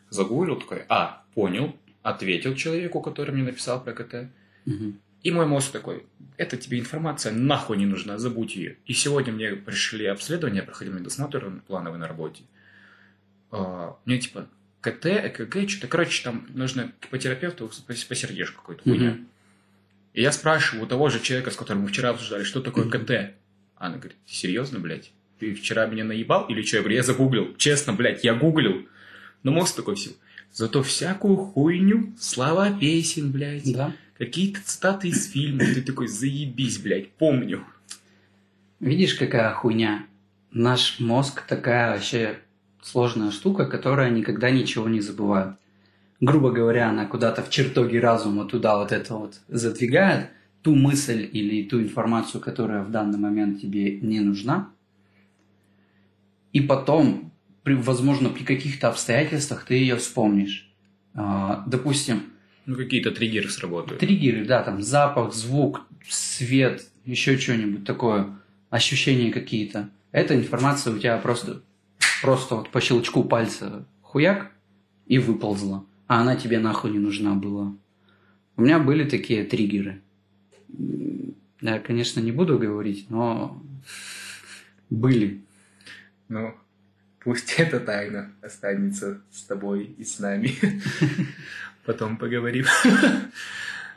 [0.10, 4.30] Загуглил такой, а, понял, ответил человеку, который мне написал про КТ.
[4.66, 5.00] Мгм.
[5.24, 6.06] И мой мозг такой,
[6.38, 8.78] это тебе информация нахуй не нужна, забудь ее.
[8.86, 12.44] И сегодня мне пришли обследования, я проходил медосмотр плановый на работе.
[13.52, 14.48] А, Мне типа
[14.92, 19.12] КТ, ЭКГ, что-то, короче, там нужно к терапевту по, сердечку какой-то хуйня.
[19.12, 19.28] Мгм.
[20.14, 23.34] И я спрашиваю у того же человека, с которым мы вчера обсуждали, что такое КТ.
[23.76, 25.12] Она говорит, серьезно, блядь?
[25.40, 26.78] Ты вчера меня наебал или что?
[26.78, 27.56] Я говорю, я загуглил.
[27.58, 28.88] Честно, блядь, я гуглил.
[29.44, 30.12] Но мозг такой все.
[30.54, 33.94] Зато всякую хуйню, слова песен, блядь, Да.
[34.18, 35.68] какие-то цитаты из фильмов.
[35.74, 37.66] Ты такой, заебись, блядь, помню.
[38.80, 40.06] Видишь, какая хуйня?
[40.52, 42.40] Наш мозг такая вообще
[42.86, 45.56] сложная штука, которая никогда ничего не забывает.
[46.22, 50.30] Грубо говоря, она куда-то в чертоге разума туда вот это вот задвигает,
[50.62, 54.70] ту мысль или ту информацию, которая в данный момент тебе не нужна.
[56.54, 57.32] И потом,
[57.64, 60.72] при, возможно, при каких-то обстоятельствах ты ее вспомнишь.
[61.14, 62.24] А, допустим,
[62.66, 64.00] Ну, какие-то триггеры сработают.
[64.00, 69.90] Триггеры, да, там запах, звук, свет, еще что-нибудь такое, ощущения какие-то.
[70.12, 71.62] Эта информация у тебя просто,
[72.26, 74.52] просто вот по щелчку пальца хуяк
[75.06, 75.86] и выползла.
[76.08, 77.76] А она тебе нахуй не нужна была.
[78.58, 80.02] У меня были такие триггеры.
[81.62, 83.62] Я, конечно, не буду говорить, но
[84.90, 85.44] были.
[86.28, 86.56] Ну,
[87.20, 90.52] пусть эта тайна останется с тобой и с нами.
[91.86, 92.66] Потом поговорим.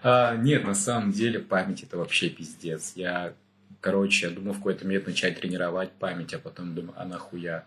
[0.02, 2.92] А, нет, на самом деле память это вообще пиздец.
[2.94, 3.32] Я,
[3.80, 7.64] короче, я думал в какой-то момент начать тренировать память, а потом думаю, а нахуя?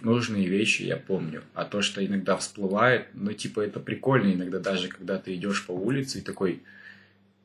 [0.00, 1.42] Нужные вещи я помню.
[1.54, 5.72] А то, что иногда всплывает, ну, типа, это прикольно иногда, даже когда ты идешь по
[5.72, 6.62] улице и такой...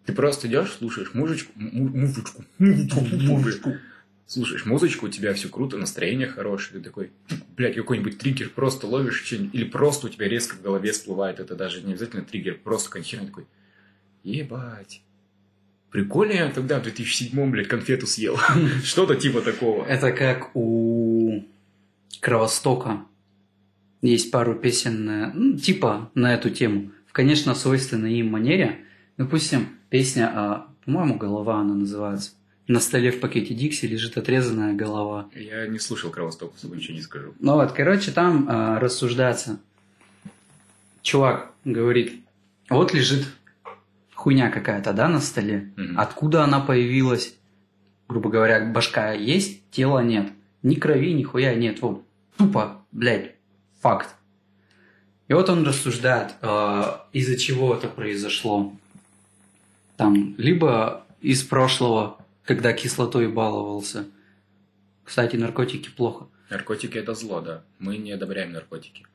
[0.05, 3.77] Ты просто идешь, слушаешь музычку, му- музычку, музычку,
[4.25, 7.11] слушаешь музычку, у тебя все круто, настроение хорошее, ты такой,
[7.55, 11.55] блядь, какой-нибудь триггер, просто ловишь что-нибудь, или просто у тебя резко в голове всплывает, это
[11.55, 13.45] даже не обязательно триггер, просто херня, такой,
[14.23, 15.01] ебать,
[15.91, 18.37] прикольно я тогда в 2007 блядь, конфету съел,
[18.83, 19.85] что-то типа такого.
[19.85, 21.08] Это как у
[22.21, 23.01] Кровостока.
[24.01, 26.91] Есть пару песен, на- ну, типа на эту тему.
[27.05, 28.79] В, конечно, свойственной им манере.
[29.17, 32.31] Допустим, песня, а, по-моему, «Голова» она называется.
[32.67, 35.27] На столе в пакете Дикси лежит отрезанная голова.
[35.35, 37.33] Я не слушал Кровосток, особо ничего не скажу.
[37.39, 39.59] Ну вот, короче, там а, рассуждается.
[41.01, 42.13] Чувак говорит,
[42.69, 43.25] вот лежит
[44.13, 45.71] хуйня какая-то, да, на столе.
[45.75, 45.99] Мгм.
[45.99, 47.35] Откуда она появилась?
[48.07, 50.31] Грубо говоря, башка есть, тела нет.
[50.61, 51.81] Ни крови, ни хуя нет.
[51.81, 52.03] Вот,
[52.37, 53.35] тупо, блядь,
[53.79, 54.15] факт.
[55.27, 56.83] И вот он рассуждает, э,
[57.13, 58.73] из-за чего это произошло.
[59.95, 64.07] Там, либо из прошлого, когда кислотой баловался.
[65.03, 66.27] Кстати, наркотики плохо.
[66.49, 67.63] Наркотики это зло, да.
[67.77, 69.05] Мы не одобряем наркотики.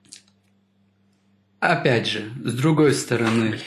[1.58, 3.58] Опять же, с другой стороны,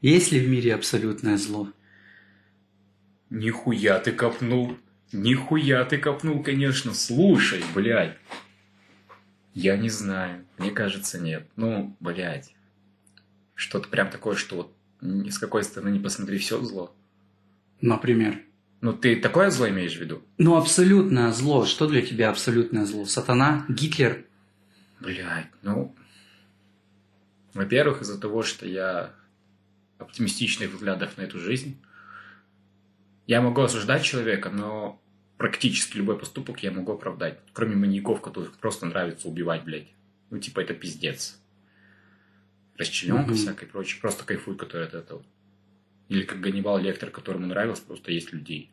[0.00, 1.68] есть ли в мире абсолютное зло?
[3.28, 4.76] Нихуя ты копнул.
[5.12, 6.94] Нихуя ты копнул, конечно.
[6.94, 8.16] Слушай, блядь.
[9.54, 10.46] Я не знаю.
[10.56, 11.46] Мне кажется, нет.
[11.56, 12.54] Ну, блядь.
[13.54, 16.94] Что-то прям такое, что вот ни с какой стороны не посмотри, все зло.
[17.80, 18.40] Например.
[18.80, 20.22] Ну, ты такое зло имеешь в виду?
[20.38, 21.66] Ну, абсолютное зло.
[21.66, 23.04] Что для тебя абсолютное зло?
[23.04, 23.64] Сатана?
[23.68, 24.24] Гитлер?
[25.00, 25.94] Блядь, ну...
[27.54, 29.12] Во-первых, из-за того, что я
[29.98, 31.78] оптимистичных взглядов на эту жизнь,
[33.26, 35.01] я могу осуждать человека, но
[35.42, 37.40] практически любой поступок я могу оправдать.
[37.52, 39.88] Кроме маньяков, которых просто нравится убивать, блядь.
[40.30, 41.40] Ну, типа, это пиздец.
[42.78, 43.34] Расчлененка Мгм.
[43.34, 44.00] всякой прочей.
[44.00, 45.22] Просто кайфуют, которые от этого.
[46.08, 48.70] Или как Ганнибал Лектор, которому нравилось просто есть людей.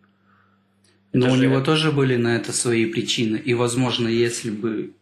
[1.11, 3.37] Но Это у же- него тоже были на это свои причины.
[3.37, 4.93] И, возможно, если бы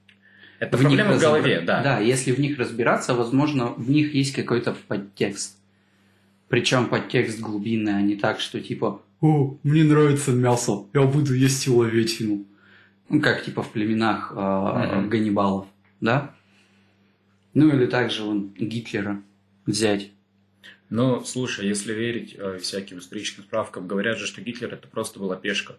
[0.60, 1.84] Это в них проблема в голове, да.
[1.84, 5.58] Да, если в них разбираться, возможно, в них есть какой-то подтекст.
[6.48, 11.64] Причем подтекст глубинный, а не так, что типа «О, мне нравится мясо, я буду есть
[11.64, 12.46] человечину».
[13.10, 15.10] Ну, как типа в племенах а, Мгм.
[15.10, 15.68] Ганнибалов,
[16.02, 16.36] да?
[17.54, 19.22] Ну, или также вон Гитлера
[19.66, 20.12] взять.
[20.90, 25.36] Но, слушай, если верить э, всяким историческим справкам, говорят же, что Гитлер это просто была
[25.36, 25.76] пешка,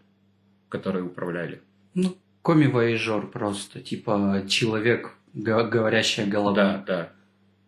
[0.68, 1.60] которой управляли.
[1.94, 6.54] Ну, коми-вояжер просто, типа человек, го- говорящая голова.
[6.56, 7.12] Да, да.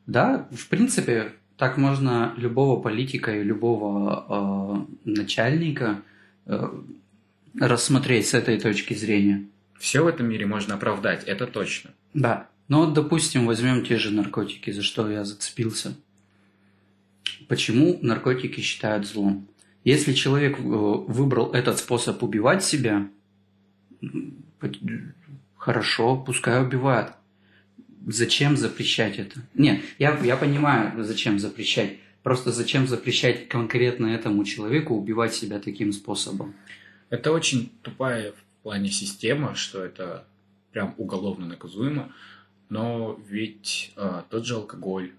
[0.07, 6.01] Да, в принципе, так можно любого политика и любого э, начальника
[6.47, 6.71] э,
[7.61, 9.45] рассмотреть с этой точки зрения.
[9.79, 11.91] Все в этом мире можно оправдать, это точно.
[12.15, 12.49] Да.
[12.69, 15.95] Ну вот, допустим, возьмем те же наркотики, за что я зацепился.
[17.47, 19.47] Почему наркотики считают злом?
[19.85, 23.07] Если человек э, выбрал этот способ убивать себя,
[25.59, 27.13] хорошо, пускай убивает.
[28.07, 29.41] Зачем запрещать это?
[29.55, 31.99] Нет, я, я понимаю, зачем запрещать.
[32.23, 36.55] Просто зачем запрещать конкретно этому человеку убивать себя таким способом?
[37.09, 40.27] Это очень тупая в плане система, что это
[40.73, 42.13] прям уголовно наказуемо.
[42.69, 45.13] Но ведь э, тот же алкоголь,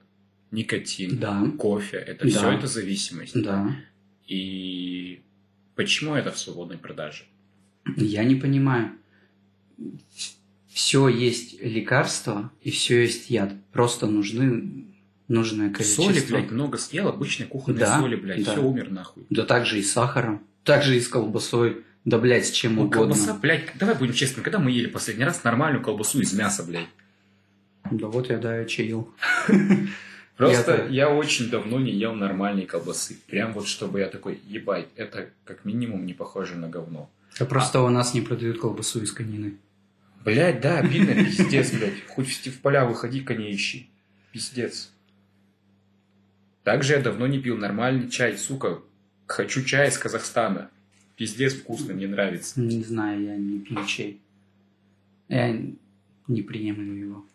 [0.52, 2.32] никотин, Да, кофе, это Да.
[2.32, 3.42] все это зависимость.
[3.42, 3.76] да.
[4.28, 5.22] И
[5.76, 7.24] почему это в свободной продаже?
[7.98, 8.92] Я не понимаю.
[10.74, 13.54] Все есть лекарство и все есть яд.
[13.74, 14.86] Просто нужны
[15.28, 16.04] нужное количество.
[16.04, 18.54] Соли, блядь, много съел, обычной кухонной Да, соли, блядь, да.
[18.54, 19.24] все, умер нахуй.
[19.30, 20.42] Да так же и с сахаром.
[20.64, 21.84] Так же и с колбасой.
[22.06, 23.14] Да, блядь, с чем Ну, угодно.
[23.14, 26.88] колбаса, блядь, давай будем честны, когда мы ели последний раз нормальную колбасу из мяса, блядь?
[27.92, 29.14] Да вот я давеча ел.
[30.38, 33.18] Просто Я-то- я, очень давно не ел нормальной колбасы.
[33.28, 37.10] Прям вот чтобы я такой, ебать, это как минимум не похоже на говно.
[37.38, 39.58] Да просто у нас не продают колбасу из конины.
[40.24, 42.06] Блядь, да, обидно, пиздец, блядь.
[42.08, 43.90] Хоть в, поля выходи, коней ищи.
[44.32, 44.92] Пиздец.
[46.64, 48.82] Также я давно не пил нормальный чай, сука.
[49.28, 50.70] Хочу чай из Казахстана.
[51.16, 52.60] Пиздец вкусно, мне нравится.
[52.62, 54.20] Не знаю, я не пью чай.
[55.28, 55.58] Я
[56.28, 57.26] не приемлю его.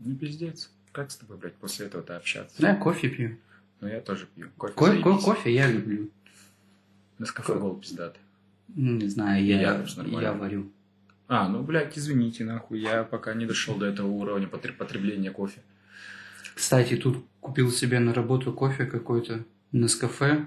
[0.00, 0.70] Ну, пиздец.
[0.92, 2.60] Как с тобой, блядь, после этого-то общаться?
[2.60, 3.36] Да, кофе пью.
[3.80, 4.48] Ну, я тоже пью.
[4.56, 6.10] Кофе Ко- ко- кофе я люблю.
[7.18, 8.20] Нескафе гол пиздатый.
[8.74, 9.86] Ну, Не знаю, я, Я
[10.20, 10.70] я, варю.
[11.34, 12.78] А, ну, блядь, извините, нахуй.
[12.78, 15.62] Я пока не дошел до этого уровня потр- потребления кофе.
[16.54, 20.46] Кстати, тут купил себе на работу кофе какой-то на кафе.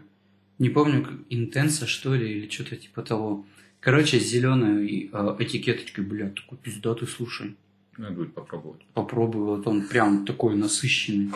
[0.60, 3.48] Не помню, интенса, что ли, или что-то типа того.
[3.80, 7.56] Короче, с зеленой э, этикеточкой, блядь, такой пиздатый, слушай.
[7.98, 8.86] Надо будет попробовать.
[8.94, 11.32] Попробую, вот он прям такой насыщенный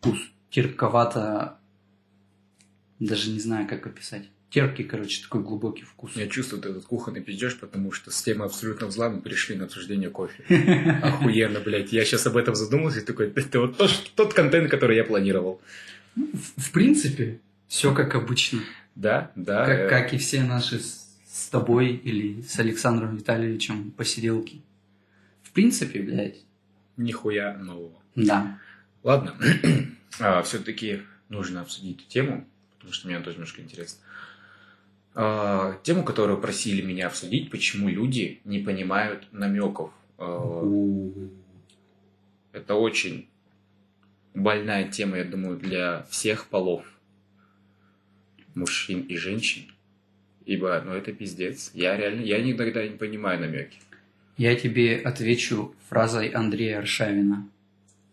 [0.00, 0.18] вкус.
[0.50, 1.60] Терпковато,
[2.98, 4.28] даже не знаю, как описать.
[4.50, 6.16] Терпкий, короче, такой глубокий вкус.
[6.16, 10.10] Я чувствую этот кухонный пиздеж, потому что с темы абсолютно зла мы пришли на обсуждение
[10.10, 10.42] кофе.
[11.02, 11.92] Охуенно, блядь.
[11.92, 15.60] Я сейчас об этом задумался и такой, это вот тот, тот контент, который я планировал.
[16.16, 18.60] В, в принципе, все как обычно.
[18.96, 19.64] Да, да.
[19.64, 24.62] Как, э, как и все наши с, с тобой или с Александром Витальевичем посиделки.
[25.44, 26.42] В принципе, блядь,
[26.96, 28.02] Нихуя нового.
[28.16, 28.58] да.
[29.04, 29.34] Ладно.
[30.44, 34.00] все-таки нужно обсудить эту тему, потому что мне тоже немножко интересно.
[35.14, 39.92] А, тему, которую просили меня обсудить, почему люди не понимают намеков.
[40.18, 40.62] А,
[42.52, 43.28] Это очень
[44.34, 46.84] больная тема, я думаю, для всех полов.
[48.54, 49.72] Мужчин и женщин.
[50.44, 51.70] Ибо, ну, это пиздец.
[51.74, 53.78] Я реально, я никогда не понимаю намеки.
[54.36, 57.48] Я тебе отвечу фразой Андрея Аршавина.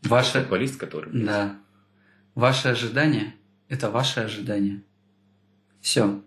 [0.04, 0.41] Ваше...
[0.41, 1.12] Футболист, который...
[1.14, 1.58] Да.
[2.36, 3.34] Ваши ожидания–
[3.70, 4.84] это ваши ожидания.
[5.82, 6.22] Все.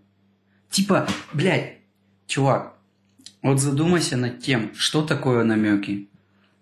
[0.70, 1.78] Типа, блядь,
[2.26, 2.76] чувак,
[3.42, 6.08] вот задумайся над тем, что такое намеки.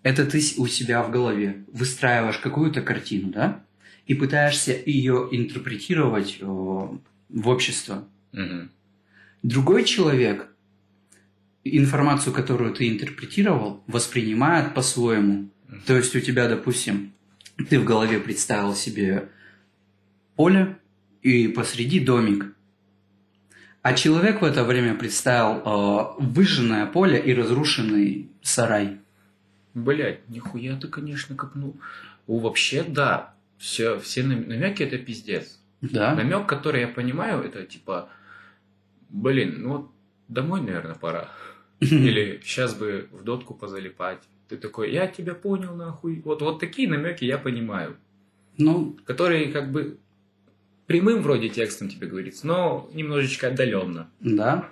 [0.01, 3.63] Это ты у себя в голове выстраиваешь какую-то картину, да?
[4.07, 8.07] И пытаешься ее интерпретировать э, в общество.
[8.31, 8.71] Мгм.
[9.43, 10.47] Другой человек
[11.63, 15.49] информацию, которую ты интерпретировал, воспринимает по-своему.
[15.67, 15.81] Мгм.
[15.85, 17.13] То есть у тебя, допустим,
[17.69, 19.29] ты в голове представил себе
[20.35, 20.77] поле
[21.21, 22.55] и посреди домик.
[23.81, 28.99] А человек в это время представил э, выжженное поле и разрушенный сарай.
[29.73, 31.77] Блять, нихуя ты, конечно, копнул.
[32.27, 33.33] У вообще, да.
[33.57, 35.59] Все, все намеки это пиздец.
[35.81, 36.13] Да?
[36.13, 38.09] Намек, который я понимаю, это типа,
[39.09, 39.91] блин, ну вот
[40.27, 41.29] домой, наверное, пора.
[41.79, 44.19] Или сейчас бы в дотку позалипать.
[44.49, 46.21] Ты такой, я тебя понял, нахуй.
[46.25, 47.95] Вот, вот такие намеки я понимаю.
[48.57, 49.97] Ну, Которые как бы
[50.89, 54.09] прямым вроде текстом тебе говорится, но немножечко отдаленно.
[54.19, 54.69] да.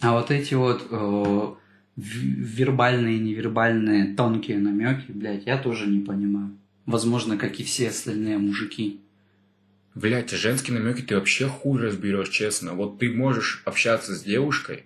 [0.00, 1.54] А вот эти вот э,
[1.96, 6.56] вербальные, невербальные, тонкие намеки, блядь, я тоже не понимаю.
[6.86, 9.00] Возможно, как и все остальные мужики.
[9.96, 12.74] Блять, женские намеки ты вообще хуй разберешь, честно.
[12.74, 14.84] Вот ты можешь общаться с девушкой,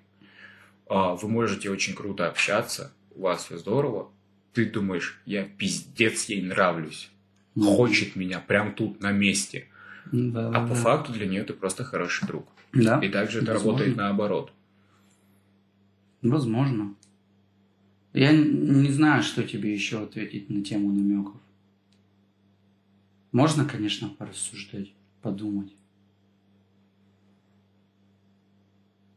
[0.88, 4.10] а, вы можете очень круто общаться, у вас все здорово.
[4.54, 7.10] Ты думаешь, я пиздец ей нравлюсь.
[7.54, 9.66] Хочет меня прям тут на месте.
[10.10, 10.74] Да, А по да.
[10.74, 12.48] факту для нее ты просто хороший друг.
[12.72, 13.70] Да, И также это Возможно.
[13.70, 14.52] работает наоборот.
[16.22, 16.94] возможно.
[18.14, 21.36] Я не знаю, что тебе еще ответить на тему намеков.
[23.32, 24.92] Можно, конечно, порассуждать,
[25.22, 25.72] подумать.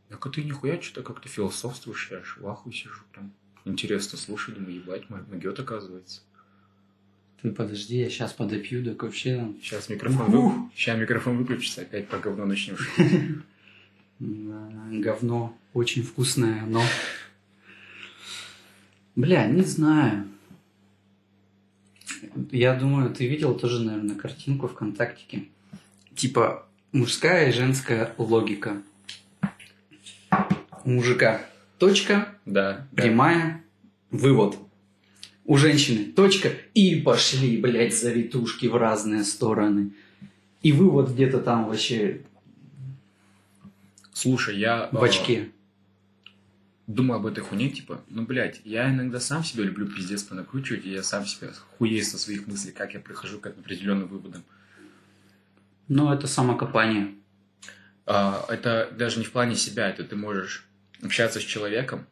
[0.09, 3.01] Так а ты нихуя что-то как-то философствуешь, я аж в ахуе сижу.
[3.11, 3.33] Прям
[3.65, 6.21] интересно слушай, думаю, ебать, могет оказывается.
[7.41, 10.69] Ты подожди, я сейчас подопью, так вообще там Сейчас микрофон, вы...
[10.75, 12.89] Сейчас микрофон выключится, опять про говно начнешь.
[14.19, 16.81] Да, говно очень вкусное, но...
[19.15, 20.27] Бля, не знаю.
[22.51, 25.45] Я думаю, ты видел тоже, наверное, картинку ВКонтактике.
[26.15, 28.81] Типа мужская и женская логика.
[30.83, 31.41] У мужика
[31.77, 33.01] точка, Да, да.
[33.01, 33.63] прямая,
[34.11, 34.57] вывод.
[35.45, 39.91] У женщины точка, и пошли, блядь, завитушки в разные стороны.
[40.63, 42.21] И вывод где-то там вообще
[44.15, 44.87] Слушай, я...
[44.93, 45.51] в э, очке.
[46.87, 50.89] думаю об этой хуйне, типа, ну, блядь, я иногда сам себя люблю пиздец понакручивать, и
[50.89, 54.43] я сам себя хуею со своих мыслей, как я прихожу к определенным выводам.
[55.89, 57.13] Ну, это самокопание.
[58.05, 60.65] А, это даже не в плане себя, это ты можешь
[61.03, 62.07] общаться с человеком,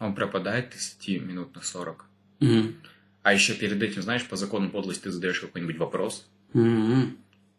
[0.00, 2.04] он пропадает 30 минут на 40.
[2.40, 2.74] Мгм.
[3.22, 7.16] А еще перед этим, знаешь, по закону подлости ты задаешь какой-нибудь вопрос, Мгм.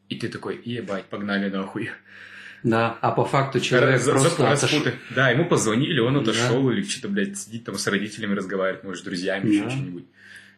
[0.09, 1.89] и ты такой, ебать, погнали нахуй.
[2.63, 4.93] Да, а по факту человек За- просто за- распутай.
[5.15, 6.19] Да, ему позвонили, он Да.
[6.21, 9.69] отошел, или что-то, блядь, сидит там с родителями разговаривает, может, с друзьями, еще Да.
[9.69, 10.05] что-нибудь.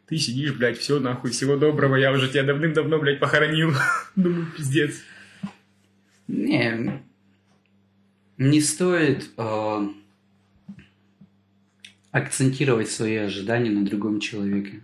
[0.07, 3.73] Ты сидишь, блядь, все нахуй, всего доброго, я уже тебя давным-давно, блядь, похоронил.
[4.15, 4.95] Думаю, пиздец.
[6.27, 7.01] Не,
[8.37, 9.87] не стоит э,
[12.11, 14.83] акцентировать свои ожидания на другом человеке.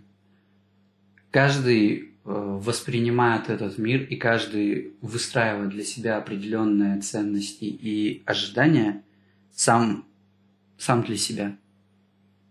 [1.30, 9.02] Каждый э, воспринимает этот мир, и каждый выстраивает для себя определенные ценности и ожидания
[9.52, 10.06] сам,
[10.78, 11.56] сам для себя.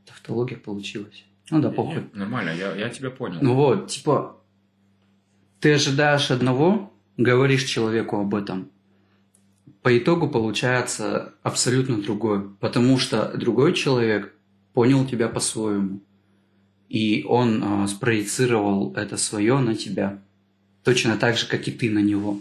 [0.06, 1.26] Тавтология получилась.
[1.50, 2.04] Ну да, похуй.
[2.14, 3.40] Нормально, я, я тебя понял.
[3.42, 4.42] Ну вот, типа,
[5.60, 8.70] ты ожидаешь одного, говоришь человеку об этом.
[9.82, 12.42] По итогу получается абсолютно другое.
[12.60, 14.37] Потому что другой человек
[14.78, 16.04] понял тебя по-своему.
[16.88, 20.22] И он а, спроецировал это свое на тебя.
[20.84, 22.40] Точно так же, как и ты на него.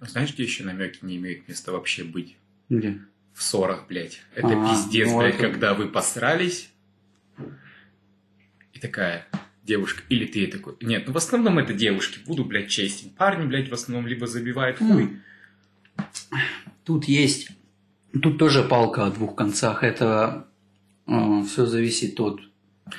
[0.00, 2.36] Знаешь, где еще намеки не имеют места вообще быть?
[2.68, 3.00] Где?
[3.32, 4.20] В ссорах, блядь.
[4.36, 6.70] Это А, пиздец, ну блядь, это- когда вы посрались,
[8.72, 9.26] и такая
[9.64, 10.76] девушка, или ты такой...
[10.80, 13.10] Нет, ну в основном это девушки, буду, блядь, честен.
[13.10, 15.18] Парни, блядь, в основном либо забивают хуй,
[16.84, 17.48] Тут есть...
[18.22, 19.82] Тут тоже палка о двух концах.
[19.82, 20.46] Это
[21.06, 22.40] все зависит от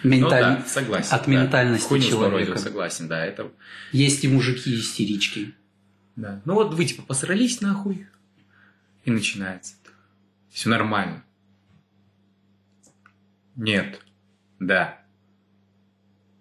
[0.04, 1.14] Ну менталь- да, согласен.
[1.16, 1.32] от да.
[1.32, 2.58] ментальности Хуйню человека.
[2.58, 3.52] согласен, да, это...
[3.92, 5.54] Есть и мужики истерички.
[6.16, 6.42] Да.
[6.46, 8.08] Ну вот вы типа посрались нахуй,
[9.04, 9.76] и начинается.
[10.50, 11.24] Все нормально.
[13.56, 14.02] Нет.
[14.60, 15.00] Да.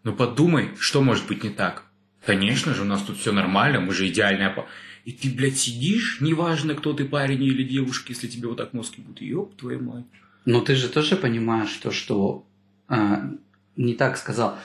[0.03, 1.85] Ну подумай, что может быть не так?
[2.25, 4.69] Конечно же, у нас тут все нормально, мы же идеальная пара.
[5.05, 8.95] И ты, блядь, сидишь, неважно, кто ты, парень или девушка, если тебе вот так мозг
[8.97, 10.07] будут, ёб твою мать.
[10.45, 12.45] Но ты же тоже понимаешь то, что
[12.89, 13.31] а,
[13.77, 14.59] не так сказал.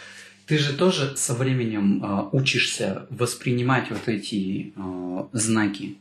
[0.45, 5.97] Ты же тоже со временем а, учишься воспринимать вот эти а, знаки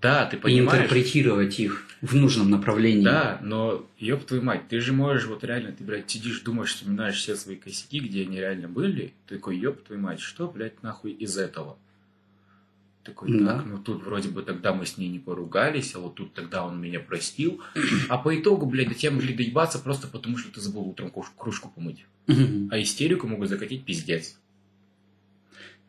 [0.00, 0.82] Да, ты и понимаешь.
[0.82, 3.04] интерпретировать их в нужном направлении.
[3.04, 7.16] Да, но ёб твою мать, ты же можешь вот реально, ты, блядь, сидишь, думаешь, вспоминаешь
[7.16, 9.12] все свои косяки, где они реально были.
[9.26, 11.78] Ты такой, ёб твою мать, что, блядь, нахуй из этого?
[13.06, 13.58] Такой, Да.
[13.58, 16.66] так, ну тут вроде бы тогда мы с ней не поругались, а вот тут тогда
[16.66, 17.62] он меня простил.
[18.08, 21.70] А по итогу, блядь, до тебя могли доебаться просто потому, что ты забыл утром кружку
[21.70, 22.04] помыть.
[22.26, 24.36] А истерику могут закатить пиздец.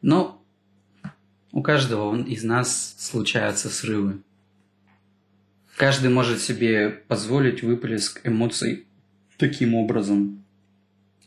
[0.03, 0.43] Но
[1.51, 4.21] у каждого из нас случаются срывы.
[5.75, 8.85] Каждый может себе позволить выплеск эмоций
[9.37, 10.43] таким образом.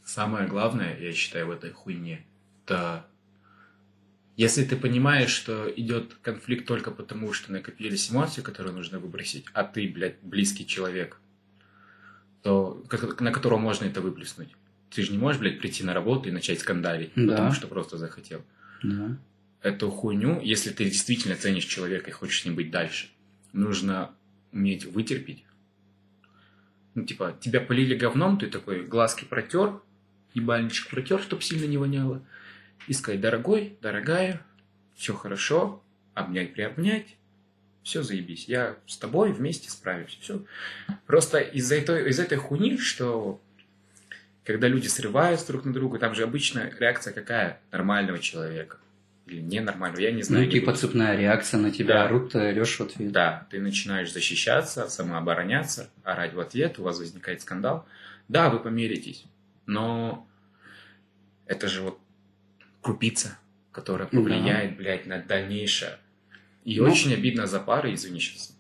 [0.05, 2.25] Самое главное, я считаю, в этой хуйне,
[2.65, 3.07] это
[4.41, 9.65] если ты понимаешь, что идет конфликт только потому, что накопились эмоции, которые нужно выбросить, а
[9.65, 11.19] ты, блядь, близкий человек,
[12.43, 12.83] то
[13.21, 14.49] на которого можно это выплеснуть.
[14.89, 17.33] Ты же не можешь, блядь, прийти на работу и начать скандалить, Да.
[17.33, 18.43] потому что просто захотел.
[18.83, 19.19] Да.
[19.61, 23.11] Эту хуйню, если ты действительно ценишь человека и хочешь с ним быть дальше,
[23.53, 24.11] нужно
[24.53, 25.45] уметь вытерпеть.
[26.95, 29.83] Ну, типа, тебя полили говном, ты такой глазки протер,
[30.33, 32.23] ебальничек протер, чтобы сильно не воняло.
[32.87, 34.41] И сказать, дорогой, дорогая,
[34.97, 35.83] все хорошо,
[36.15, 37.17] обнять, приобнять,
[37.83, 40.17] все заебись, я с тобой вместе справимся.
[40.21, 40.45] Все.
[41.07, 43.41] Просто из-за этой, из этой хуйни, что
[44.45, 47.61] когда люди срываются друг на друга, там же обычно реакция какая?
[47.71, 48.79] Нормального человека.
[49.27, 50.47] Или ненормального, я не знаю.
[50.47, 52.05] Ну, типа цепная реакция на тебя Да.
[52.07, 53.13] орут, ты орешь в ответ.
[53.13, 57.87] да, ты начинаешь защищаться, самообороняться, орать в ответ, у вас возникает скандал.
[58.29, 59.25] Да, вы помиритесь,
[59.67, 60.27] но
[61.47, 61.99] это же вот
[62.83, 63.39] крупица,
[63.73, 64.19] которая Да.
[64.19, 65.99] повлияет, блядь, на дальнейшее.
[66.65, 66.91] И Ну.
[66.91, 68.57] очень обидно за пары, извини сейчас,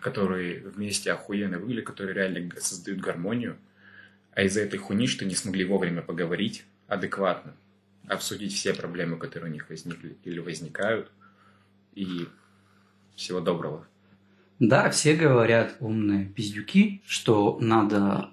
[0.00, 3.56] которые вместе охуенно выглядят, которые реально создают гармонию,
[4.34, 7.54] а из-за этой хуйни, что не смогли вовремя поговорить адекватно,
[8.08, 11.10] обсудить все проблемы, которые у них возникли или возникают,
[11.94, 12.26] и
[13.16, 13.86] всего доброго.
[14.58, 18.30] Да, все говорят, умные пиздюки, что надо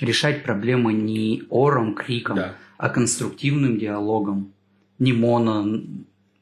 [0.00, 2.56] решать проблемы не ором, криком, Да.
[2.78, 4.52] А конструктивным диалогом.
[4.98, 5.80] Не моно...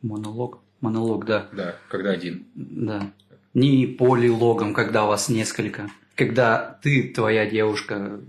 [0.03, 0.61] Монолог?
[0.81, 1.49] Монолог, да.
[1.53, 2.45] Да, когда один.
[2.55, 3.11] Да.
[3.55, 5.89] Не полилогом, когда вас несколько.
[6.15, 8.21] Когда ты, твоя девушка,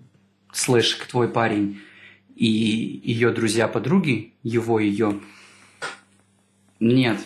[0.54, 1.80] слэш, твой парень
[2.36, 5.20] и ее друзья-подруги, его, ее.
[6.80, 7.20] Нет.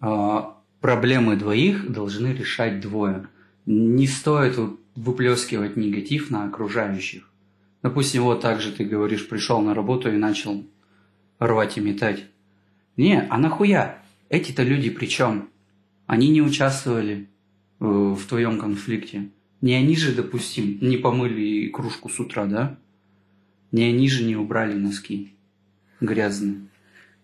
[0.00, 3.28] А, Проблемы двоих должны решать двое.
[3.66, 7.27] Не стоит вы- выплескивать негатив на окружающих.
[7.82, 10.64] Допустим, вот так же ты говоришь, пришел на работу и начал
[11.38, 12.24] рвать и метать.
[12.96, 14.02] Не, а нахуя?
[14.28, 15.48] Эти-то люди при чем?
[16.06, 17.28] Они не участвовали
[17.80, 19.30] э, в твоем конфликте.
[19.60, 22.78] Не они же, допустим, не помыли кружку с утра, да?
[23.72, 25.34] Не они же не убрали носки
[26.00, 26.68] грязные.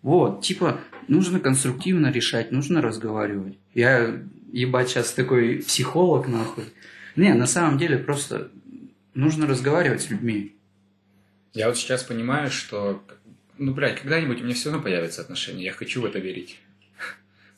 [0.02, 3.56] Вот, типа, нужно конструктивно решать, нужно разговаривать.
[3.72, 4.20] Я,
[4.52, 6.64] ебать, сейчас такой психолог, нахуй.
[7.16, 8.50] Не, на самом деле просто
[9.14, 10.54] нужно разговаривать с людьми.
[11.52, 13.02] Я вот сейчас понимаю, что,
[13.58, 15.64] ну, блядь, когда-нибудь у меня все равно появятся отношения.
[15.64, 16.58] Я хочу в это верить.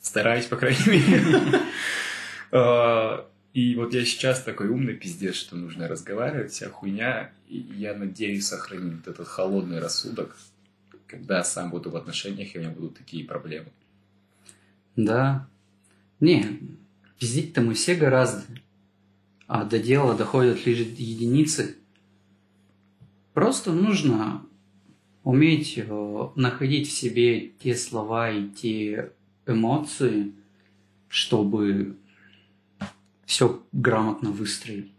[0.01, 1.41] Стараюсь, по крайней мере.
[2.49, 7.31] А, И вот я сейчас такой умный пиздец, что нужно разговаривать, вся хуйня.
[7.49, 10.37] И я надеюсь сохранить вот этот холодный рассудок,
[11.07, 13.67] когда сам буду в отношениях, и у меня будут такие проблемы.
[14.95, 15.47] Да.
[16.21, 16.59] Не,
[17.19, 18.43] пиздить-то мы все гораздо.
[19.47, 21.77] А до дела доходят лишь единицы.
[23.33, 24.45] Просто нужно
[25.23, 29.13] уметь э, находить в себе те слова и те
[29.45, 30.33] эмоции,
[31.07, 31.97] чтобы
[33.25, 34.91] все грамотно выстроить.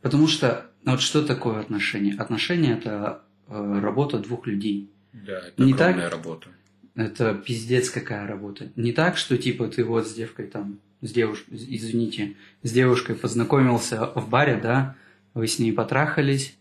[0.00, 2.14] Потому что ну вот что такое отношения?
[2.14, 4.90] Отношения это э, работа двух людей.
[5.12, 5.90] Да, это Не так?
[5.90, 6.48] огромная работа.
[6.94, 8.70] Это пиздец какая работа.
[8.76, 14.10] Не так, что типа ты вот с девкой там, с девушкой, извините, с девушкой познакомился
[14.14, 14.96] в баре, да,
[15.34, 16.56] вы с ней потрахались,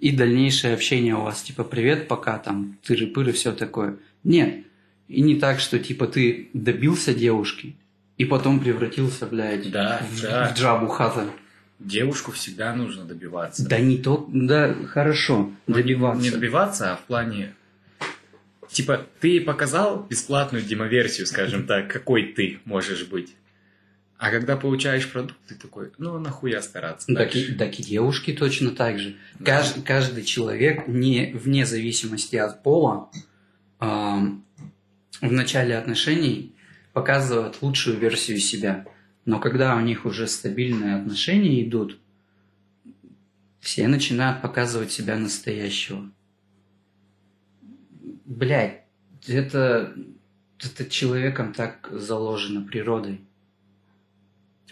[0.00, 3.96] и дальнейшее общение у вас, типа, привет, пока там, тыры-пыры, все такое.
[4.22, 4.64] Нет.
[5.08, 7.74] И не так, что типа ты добился девушки,
[8.18, 10.48] и потом превратился, блядь, Да, в, да.
[10.52, 11.30] в джабу хата.
[11.78, 13.68] Девушку всегда нужно добиваться.
[13.68, 16.22] Да не то, да, хорошо, Ну, не- добиваться.
[16.22, 17.54] Не добиваться, а в плане...
[18.70, 23.34] Типа, ты показал бесплатную демоверсию, скажем так, какой ты можешь быть.
[24.24, 28.32] А когда получаешь продукт, ты такой, ну нахуя стараться Ну, Так и, так и девушки
[28.32, 29.18] точно так же.
[29.38, 33.10] Кажд- каждый человек, не, вне зависимости от пола,
[33.80, 34.42] ам,
[35.20, 36.54] в начале отношений
[36.94, 38.86] показывает лучшую версию себя.
[39.26, 41.98] Но когда у них уже стабильные отношения идут,
[43.60, 46.10] Все начинают показывать себя настоящего.
[48.24, 48.84] Блядь,
[49.26, 49.94] это,
[50.58, 53.20] это человеком так заложено природой.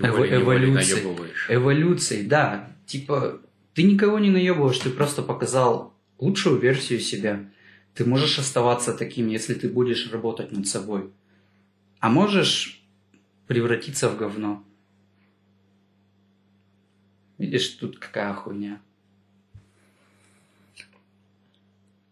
[0.02, 0.96] Тем Эво- более неволей эволюция.
[0.96, 1.46] наебываешь.
[1.48, 2.68] Эволюцией, да.
[2.86, 3.40] Типа,
[3.74, 7.48] ты никого не наебываешь, ты просто показал лучшую версию себя.
[7.94, 11.10] Ты можешь оставаться таким, если ты будешь работать над собой.
[12.00, 12.82] А можешь
[13.46, 14.64] превратиться в говно.
[17.38, 18.80] Видишь, тут какая хуйня.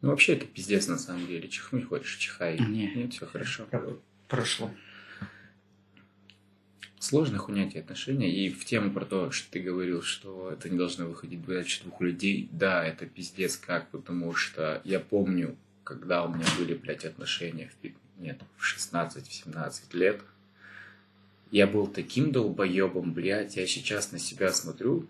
[0.02, 1.48] Ну, вообще, это пиздец на самом деле.
[1.48, 2.58] Чихнуть хочешь, чихай.
[2.58, 2.90] Не.
[2.94, 3.66] Нет, все хорошо.
[4.28, 4.70] Прошло.
[7.00, 8.30] Сложно хуйня эти отношения.
[8.30, 12.02] И в тему про то, что ты говорил, что это не должно выходить дальше двух
[12.02, 12.50] людей.
[12.52, 18.20] Да, это пиздец как, потому что я помню, когда у меня были, блядь, отношения в,
[18.20, 20.20] нет, в 16-17 лет,
[21.50, 25.08] я был таким долбоебом, блядь, я сейчас на себя смотрю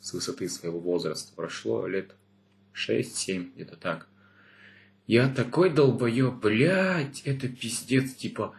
[0.00, 1.32] с высоты своего возраста.
[1.34, 2.14] Прошло лет
[2.74, 4.06] 6-7, где-то так.
[5.08, 8.54] Я такой долбоеб, блядь, это пиздец, типа...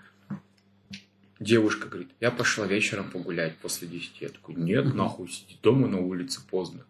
[1.39, 4.21] Девушка говорит, я пошла вечером погулять после 10.
[4.21, 6.85] Я такой, нет, нахуй, сиди дома на улице поздно.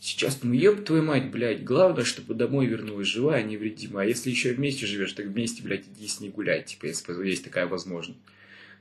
[0.00, 4.06] Сейчас, ну еб твою мать, блядь, главное, чтобы домой вернулась живая, невредимая.
[4.06, 7.42] А если еще вместе живешь, так вместе, блядь, иди с ней гулять, типа, если есть
[7.42, 8.20] такая возможность.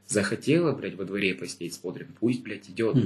[0.06, 2.98] Захотела, блядь, во дворе посидеть, смотрим, пусть, блядь, идет.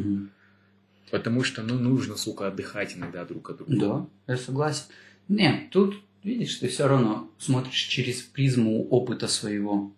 [1.09, 4.07] Потому что, ну, нужно, сука, отдыхать иногда друг от друга.
[4.27, 4.83] Да, я согласен.
[5.29, 9.93] Не, тут, видишь, ты все равно смотришь через призму опыта своего.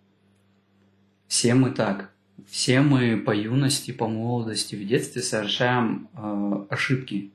[1.33, 2.11] Все мы так.
[2.47, 7.31] Все мы по юности, по молодости, в детстве совершаем э, ошибки.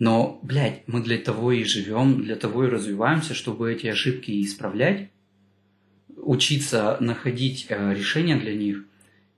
[0.00, 5.08] Но, блядь, мы для того и живем, для того и развиваемся, чтобы эти ошибки исправлять,
[6.16, 8.84] учиться находить э, решения для них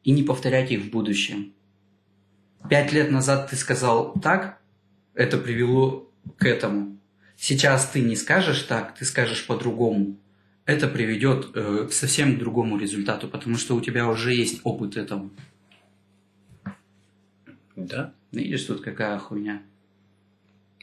[0.02, 1.52] и не повторять их в будущем.
[2.70, 4.62] Пять лет назад ты сказал так,
[5.12, 6.96] это привело к этому.
[7.36, 10.16] Сейчас ты не скажешь так, ты скажешь по-другому.
[10.66, 15.30] Это приведет э, к совсем другому результату, потому что у тебя уже есть опыт этого.
[17.76, 18.12] Да.
[18.30, 19.62] Видишь, тут какая хуйня.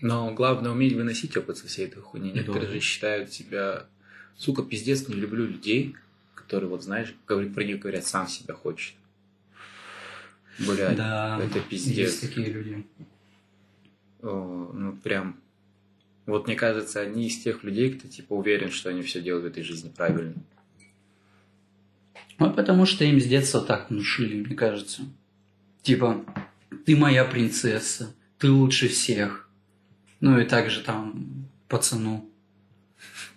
[0.01, 2.31] Но главное уметь выносить опыт со всей этой хуйни.
[2.31, 3.85] Некоторые же считают себя...
[4.35, 5.95] Сука, пиздец, не люблю людей,
[6.35, 8.95] которые, вот знаешь, говорят, про них говорят, сам себя хочет.
[10.59, 12.19] Блядь, да, это есть пиздец.
[12.19, 12.85] такие люди.
[14.21, 15.39] О, ну, прям...
[16.27, 19.47] Вот мне кажется, они из тех людей, кто типа уверен, что они все делают в
[19.47, 20.35] этой жизни правильно.
[22.37, 25.03] Ну, потому что им с детства так внушили, мне кажется.
[25.81, 26.23] Типа,
[26.85, 29.49] ты моя принцесса, ты лучше всех.
[30.19, 32.29] Ну и также там пацану.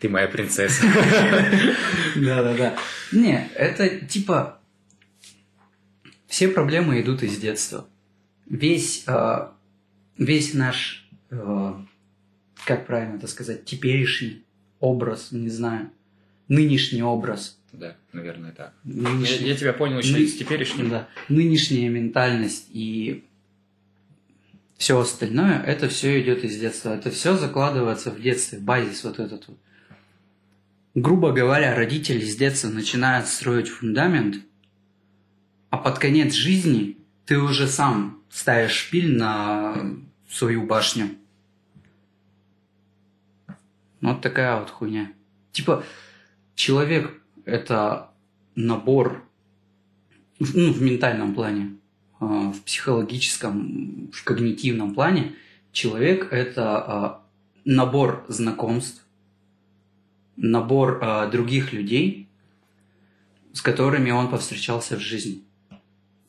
[0.01, 0.83] Ты моя принцесса.
[2.17, 2.77] Да-да-да.
[3.13, 4.61] Не, это типа...
[6.27, 7.89] Все проблемы идут из детства.
[8.47, 9.49] Весь, э,
[10.17, 11.75] весь наш, э,
[12.65, 14.43] как правильно это сказать, теперешний
[14.81, 15.91] образ, не знаю,
[16.49, 17.59] нынешний образ.
[17.73, 18.75] Да, наверное, так.
[18.85, 20.89] Нынешний, Я, я тебя понял еще Ну, из теперешнего.
[20.91, 23.25] да, нынешняя ментальность и
[24.77, 26.91] все остальное, это все идет из детства.
[26.95, 29.59] Это все закладывается в детстве, базис вот этот вот.
[30.95, 34.37] Грубо говоря, родители с детства начинают строить фундамент,
[35.69, 36.97] а под конец жизни
[37.27, 39.95] ты уже сам ставишь шпиль на
[40.29, 41.11] свою башню.
[44.01, 45.13] Вот такая вот хуйня.
[45.53, 45.85] Типа,
[46.55, 48.11] человек– это
[48.55, 49.25] набор,
[50.39, 51.77] ну, в ментальном плане,
[52.19, 55.35] а, в психологическом, в когнитивном плане,
[55.73, 57.23] человек– это а,
[57.65, 59.05] набор знакомств,
[60.37, 62.29] набор а, других людей,
[63.53, 65.43] с которыми он повстречался в жизни.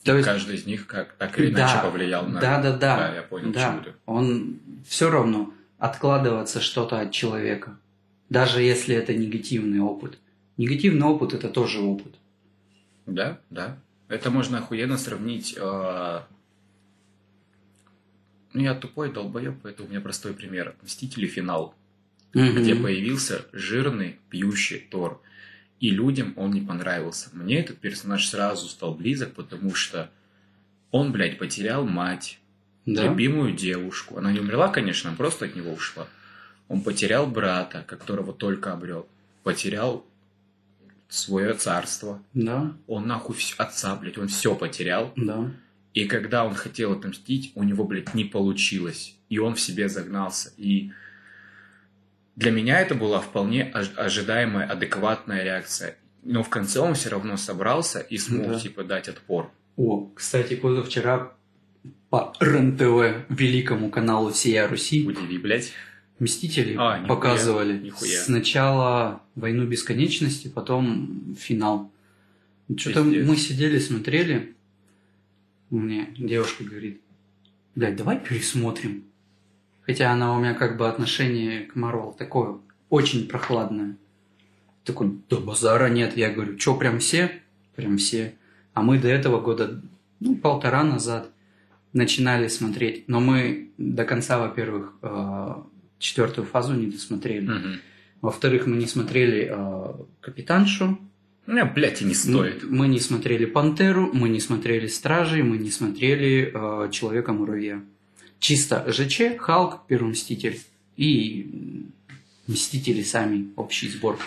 [0.04, 2.42] То есть, Каждый из них как так или иначе Да, повлиял на...
[2.42, 3.84] да, да, да, Да, я понял, да.
[4.08, 7.76] Он все равно откладывается что-то от человека,
[8.30, 10.20] даже если это негативный опыт.
[10.58, 12.14] Негативный опыт это тоже опыт.
[13.08, 13.80] Да, да.
[14.08, 15.56] Это можно охуенно сравнить...
[15.58, 16.22] э,
[18.54, 20.76] Ну, я тупой долбоеб, поэтому у меня простой пример.
[20.84, 21.26] «Мстители.
[21.26, 21.74] Финал»,
[22.34, 22.84] где Мгм.
[22.84, 25.20] появился жирный, пьющий Тор.
[25.80, 27.30] И людям он не понравился.
[27.34, 30.12] Мне этот персонаж сразу стал близок, потому что
[30.92, 32.40] он, блядь, потерял мать,
[32.86, 33.04] Да.
[33.04, 34.18] любимую девушку.
[34.18, 36.08] Она не умерла, конечно, она просто от него ушла.
[36.68, 39.08] Он потерял брата, которого только обрел.
[39.44, 40.06] Потерял
[41.10, 42.22] свое царство.
[42.34, 45.12] Да, Он нахуй вс- отца, блядь, он все потерял.
[45.16, 45.52] да.
[45.94, 49.14] И когда он хотел отомстить, у него, блядь, не получилось.
[49.28, 50.54] И он в себе загнался.
[50.56, 50.92] И
[52.38, 55.98] для меня это была вполне ож- ожидаемая, адекватная реакция.
[56.24, 58.60] Но в конце он все равно собрался и смог, Да.
[58.60, 59.52] типа, дать отпор.
[59.76, 61.34] О, кстати, позавчера
[62.10, 65.06] по РЕН-ТВ, великому каналу «Сия Руси».
[65.08, 65.72] Удиви, блядь.
[66.20, 67.80] «Мстители» А, нихуя, показывали.
[67.80, 68.22] нихуя.
[68.22, 71.92] Сначала «Войну бесконечности», потом финал.
[72.78, 73.28] Что-то Пиздец.
[73.28, 74.56] мы сидели, смотрели.
[75.70, 77.02] Мне девушка говорит,
[77.76, 79.06] блядь, давай пересмотрим.
[79.82, 82.60] Хотя она у меня как бы отношение к Марвел такое
[82.90, 83.98] очень прохладное.
[84.84, 86.18] Такой, да базара нет.
[86.18, 87.42] Я говорю, что, прям все?
[87.76, 88.36] Прям все.
[88.74, 89.82] А мы до этого года,
[90.20, 91.30] ну, полтора назад
[91.94, 93.08] начинали смотреть.
[93.08, 95.56] Но мы до конца, во-первых, э,
[96.00, 97.48] четвертую фазу не досмотрели.
[97.48, 97.80] Мгм.
[98.22, 101.00] Во-вторых, мы не смотрели э, Капитаншу.
[101.48, 102.64] Не, блядь, и не стоит.
[102.64, 107.82] Мы не смотрели Пантеру, мы не смотрели Стражей, мы не смотрели э, Человека-муравья.
[108.40, 110.60] Чисто ЖЧ, Халк, Первый Мститель
[110.98, 111.86] и
[112.48, 114.20] Мстители сами, общий сбор.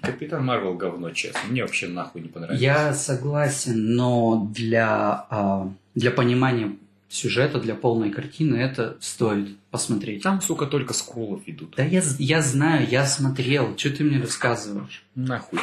[0.00, 1.40] Капитан Марвел говно, честно.
[1.48, 2.60] Мне вообще нахуй не понравилось.
[2.60, 6.76] Я согласен, но для, а, для понимания
[7.08, 10.22] сюжета, для полной картины это стоит посмотреть.
[10.22, 11.74] Там, сука, только скрулов идут.
[11.76, 15.04] Да я, я знаю, я смотрел, что ты мне рассказываешь?
[15.14, 15.60] Нахуй.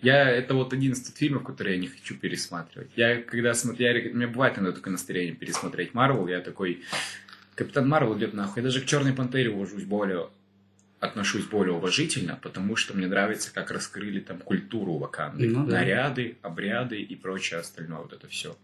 [0.00, 2.90] Я, это вот один из тот фильмов, которые я не хочу пересматривать.
[2.94, 6.82] Я, когда смотрю, я, у меня бывает иногда такое настроение пересмотреть Марвел, я такой,
[7.54, 8.62] Капитан Марвел идет нахуй.
[8.62, 10.28] Я даже к Черной Пантере увожусь более,
[11.00, 15.48] отношусь более уважительно, потому что мне нравится, как раскрыли там культуру Ваканды.
[15.48, 15.78] Ну да.
[15.78, 18.56] Наряды, обряды и прочее остальное, вот это все.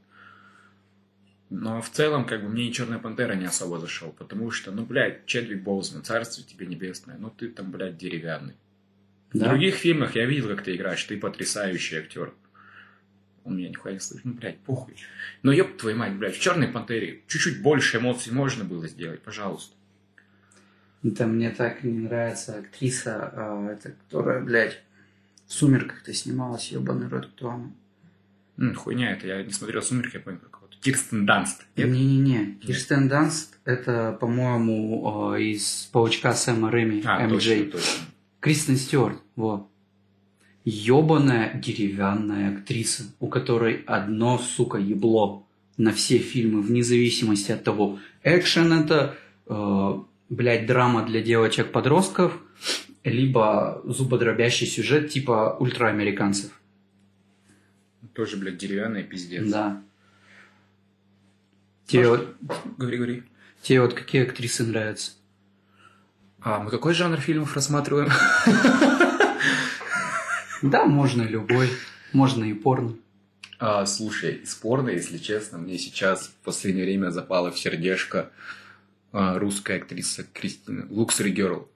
[1.50, 4.84] Но в целом, как бы, мне и Черная Пантера не особо зашел, потому что, ну,
[4.86, 8.54] блядь, Чедвик Боузман, царство тебе небесное, ну, ты там, блядь, деревянный.
[9.32, 9.48] В Да?
[9.48, 12.32] других фильмах я видел, как ты играешь, ты потрясающий актер.
[13.42, 14.94] Он меня нихуя не слышит, ну, блядь, похуй.
[15.42, 19.74] Но ёб твою мать, блядь, в Черной Пантере чуть-чуть больше эмоций можно было сделать, пожалуйста.
[21.02, 24.82] Да мне так не нравится актриса, а, это, которая, блядь,
[25.46, 27.72] в «Сумерках»-то снималась, ебаный рот, кто она?
[28.58, 30.38] М, хуйня это, я не смотрел «Сумерки», я понял.
[30.80, 31.66] Кирстен Данст.
[31.76, 38.04] Не-не-не, Кирстен Данст, это, по-моему, а, из «Паучка Сэма Рэми», А, точно, точно.
[38.40, 39.68] Кристен Стюарт, вот.
[40.64, 47.98] Ёбаная деревянная актриса, у которой одно, сука, ебло на все фильмы, вне зависимости от того,
[48.22, 49.16] экшен это,
[49.46, 52.38] э, блядь, драма для девочек-подростков,
[53.04, 56.50] либо зубодробящий сюжет типа ультраамериканцев.
[58.14, 59.50] Тоже, блядь, деревянная пиздец.
[59.50, 59.82] Да.
[61.90, 62.36] Тебе А вот,
[62.78, 63.22] Говори, говори.
[63.62, 65.12] тебе вот какие актрисы нравятся?
[66.42, 68.08] А мы какой жанр фильмов рассматриваем?
[70.62, 71.70] Да, можно любой,
[72.12, 72.94] можно и порно.
[73.58, 78.30] А, слушай, спорно, если честно, мне сейчас в последнее время запала в сердечко
[79.12, 81.68] а, русская актриса Кристина Луксери Герл.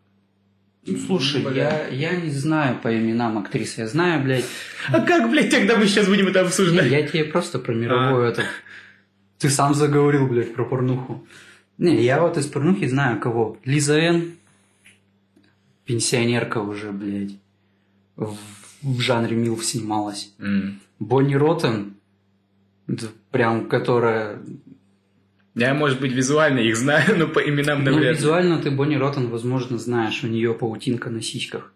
[0.86, 1.86] Ну, Слушай, Бля.
[1.88, 3.80] я, я не знаю по именам актрисы.
[3.80, 4.44] Я знаю, блядь,
[4.88, 6.90] А как, блядь, тогда мы сейчас будем это Не, обсуждать?
[6.90, 8.44] я тебе просто про мировую это...
[9.38, 11.26] Ты сам заговорил, блядь, про порнуху.
[11.78, 13.58] Не, я вот из порнухи знаю кого.
[13.64, 14.32] Лиза Н.
[15.84, 17.36] Пенсионерка уже, блядь.
[18.16, 18.36] В,
[18.82, 20.32] в жанре Милф снималась.
[20.38, 20.80] М.
[20.98, 21.94] Бонни Роттен.
[23.30, 24.40] Прям, которая...
[25.56, 28.18] Я, может быть, визуально их знаю, но по именам Ну, навряд ли.
[28.18, 30.22] визуально ты Бонни Роттен, возможно, знаешь.
[30.24, 31.72] У нее паутинка на сиськах.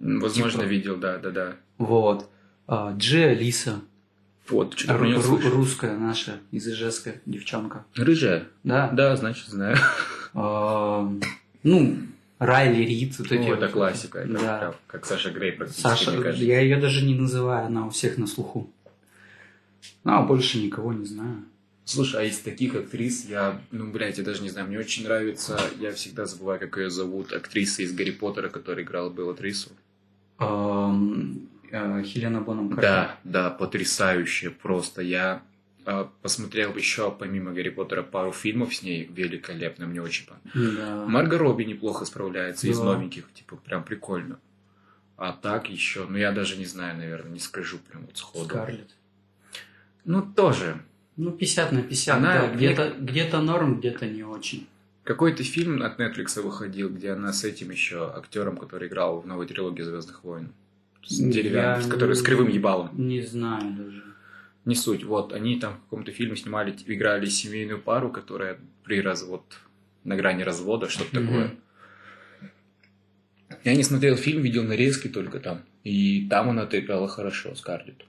[0.00, 0.70] Возможно, типа.
[0.70, 1.56] видел, да, да, да.
[1.78, 2.30] Вот.
[2.66, 3.80] А, Джи Алиса.
[4.50, 5.50] Вот, про Ру- слышал.
[5.50, 7.84] русская наша, из Ижевска девчонка.
[7.94, 8.46] Рыжая?
[8.64, 8.88] Да.
[8.92, 9.76] Да, значит, знаю.
[10.34, 11.10] А,
[11.62, 11.96] ну,
[12.38, 13.18] Райли Рид.
[13.18, 14.18] Вот эти Ну, это классика.
[14.18, 14.58] это Да.
[14.58, 16.44] прям как Саша Грей практически, Саша, мне кажется.
[16.44, 18.70] я ее даже не называю, она у всех на слуху.
[20.04, 21.44] Ну, а больше никого не знаю.
[21.86, 25.58] Слушай, а из таких актрис я, ну, блядь, я даже не знаю, мне очень нравится,
[25.80, 29.70] я всегда забываю, как ее зовут, актриса из Гарри Поттера, которая играла Беллатрису.
[30.38, 32.82] Эм, Хелена Боном Картер.
[32.82, 35.02] Да, да, потрясающе просто.
[35.02, 35.42] Я
[35.84, 40.76] а, посмотрел еще, помимо Гарри Поттера, пару фильмов с ней великолепно, мне очень понравилось.
[40.76, 41.06] Да.
[41.06, 42.84] Марго Робби неплохо справляется из Да.
[42.84, 44.38] новеньких, типа, прям прикольно.
[45.16, 48.44] А так еще, ну, я даже не знаю, наверное, не скажу прям вот сходу.
[48.48, 48.94] Скарлетт.
[50.04, 50.80] Ну, тоже.
[51.16, 52.54] Ну, 50 на 50, Она- да.
[52.54, 54.68] Где-то, где-то норм, где-то не очень.
[55.04, 59.46] Какой-то фильм от Netflix выходил, где она с этим еще актером, который играл в новой
[59.46, 60.52] трилогии Звездных войн.
[61.04, 62.90] С деревянным, который с кривым ебалом.
[62.94, 64.04] Не знаю даже.
[64.64, 65.04] Не суть.
[65.04, 69.44] Вот, они там в каком-то фильме снимали, играли семейную пару, которая при развод,
[70.04, 71.56] на грани развода, что-то такое.
[73.64, 75.64] Я не смотрел фильм, видел нарезки только там.
[75.84, 78.04] И там она играла хорошо, Скарлетт.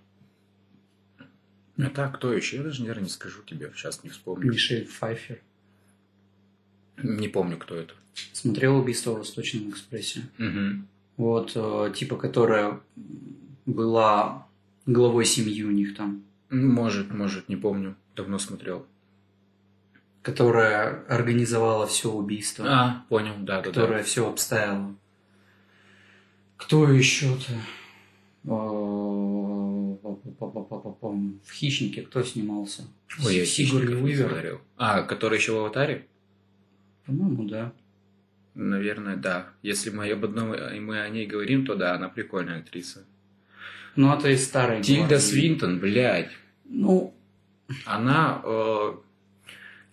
[1.78, 2.58] А так, кто еще?
[2.58, 4.52] Я даже, наверное, не скажу тебе, сейчас не вспомню.
[4.52, 5.40] Мишель Пфайфер.
[7.02, 7.94] Не помню, кто это.
[8.34, 10.24] Смотрел «Убийство в Восточном экспрессе».
[10.38, 10.90] Мгм.
[11.20, 12.80] Вот, э, типа, которая
[13.66, 14.48] была
[14.86, 16.24] главой семьи у них там.
[16.50, 17.98] Может, может, не помню.
[18.16, 18.86] Давно смотрел.
[20.22, 22.66] Которая организовала все убийство.
[22.70, 23.70] А, понял, да, да, да.
[23.70, 24.96] которая все обставила.
[26.56, 27.52] Кто еще-то?
[31.44, 32.88] В «Хищнике» кто снимался?
[33.26, 34.62] Ой, я Сигурни Уивер?
[34.78, 36.08] А, который еще в «Аватаре»?
[37.06, 37.74] По-моему, да.
[38.62, 39.48] Наверное, да.
[39.62, 43.06] Если мы об одном, и мы о ней говорим, то да, она прикольная актриса.
[43.96, 45.26] Ну, это из старой Тильда гвардии.
[45.26, 46.32] Свинтон, блядь.
[46.66, 47.14] Ну,
[47.86, 48.94] Она, э,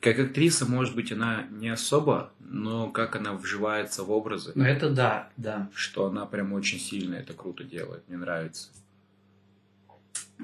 [0.01, 4.91] как актриса, может быть, она не особо, но как она вживается в образы, ну, это
[4.91, 5.71] да, да.
[5.73, 8.03] что она прям очень сильно это круто делает.
[8.09, 8.71] Мне нравится.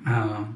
[0.06, 0.48] А,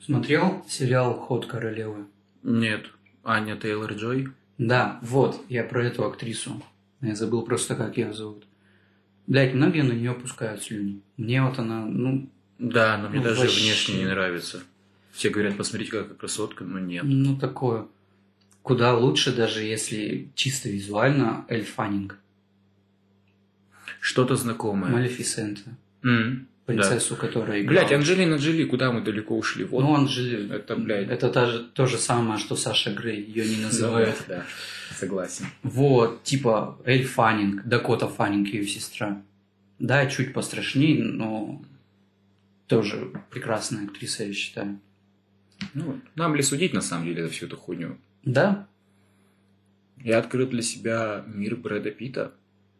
[0.00, 2.06] смотрел сериал «Ход королевы»?
[2.42, 2.86] Нет,
[3.22, 4.32] Аня Тейлор-Джой?
[4.58, 6.62] Да, вот, я про эту актрису.
[7.00, 8.46] Я забыл просто, как ее зовут.
[9.26, 11.00] Блять, многие на нее пускают слюни.
[11.16, 13.60] Мне вот она, ну, Да, но мне Ну, даже вообще.
[13.62, 14.62] внешне не нравится.
[15.12, 17.04] Все говорят, посмотрите, какая красотка, но нет.
[17.04, 17.86] ну такое.
[18.62, 22.18] Куда лучше, даже если чисто визуально, Эль Фаннинг.
[24.00, 24.90] Что-то знакомое.
[24.90, 25.76] Малефисента.
[26.02, 27.80] М, Принцессу, которая играла.
[27.80, 29.64] Блять, Анджелина Джоли, куда мы далеко ушли?
[29.64, 29.82] Вот.
[29.82, 30.48] Ну, же...
[30.48, 31.10] Это, блядь.
[31.10, 33.22] Это та же- то же самое, что Саша Грей.
[33.22, 34.16] Ее не Да, называют.
[34.28, 34.44] да,
[34.98, 35.44] согласен.
[35.62, 39.22] Вот, типа Эль Фаннинг, Дакота Фаннинг, ее сестра.
[39.78, 41.62] Да, чуть пострашнее, но
[42.66, 44.80] тоже прекрасная актриса, я считаю.
[45.74, 47.98] Ну, нам ли судить, на самом деле, за всю эту хуйню?
[48.24, 48.66] Да?
[50.02, 52.32] Я открыл для себя мир Брэда Питта.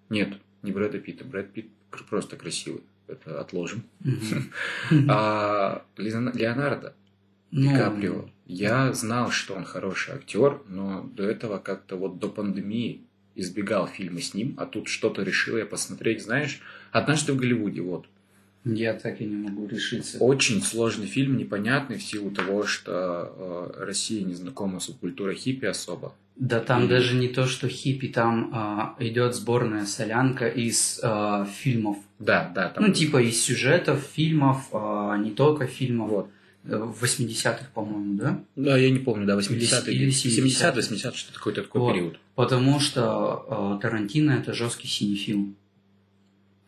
[0.09, 1.25] Нет, не Брэда Питта.
[1.25, 1.67] Брэд Питт
[2.09, 2.83] просто красивый.
[3.07, 3.83] Это отложим.
[5.09, 6.95] А Леон- Леонардо
[7.51, 8.29] Ну, Ди Каприо.
[8.47, 13.01] Я знал, что он хороший актер, но до этого как-то вот до пандемии
[13.35, 16.61] избегал фильмы с ним, а тут что-то решил я посмотреть, знаешь,
[16.93, 18.07] «Однажды в Голливуде», вот.
[18.65, 20.19] Я так и не могу решиться.
[20.19, 25.67] Очень сложный фильм, непонятный в силу того, что э, Россия не знакома с субкультурой хиппи
[25.67, 26.15] особо.
[26.37, 31.45] Да там И- даже не то, что хиппи, там а, идет сборная солянка из а,
[31.45, 31.99] фильмов.
[32.19, 32.85] Да, да, там...
[32.87, 36.11] Ну, типа из сюжетов, фильмов, а, не только фильмов.
[36.11, 36.31] Вот.
[36.65, 38.41] Э, В 80-х, по-моему, да?
[38.57, 40.73] Да, я не помню, да, 80-е, Или 70-е, 70-е.
[40.73, 41.93] 80 что-то какой-то такой Вот.
[41.93, 42.19] период.
[42.35, 45.55] Потому что э, Тарантино это жесткий синефил.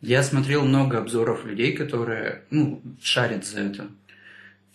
[0.03, 3.89] Я смотрел много обзоров людей, которые ну, шарят за это.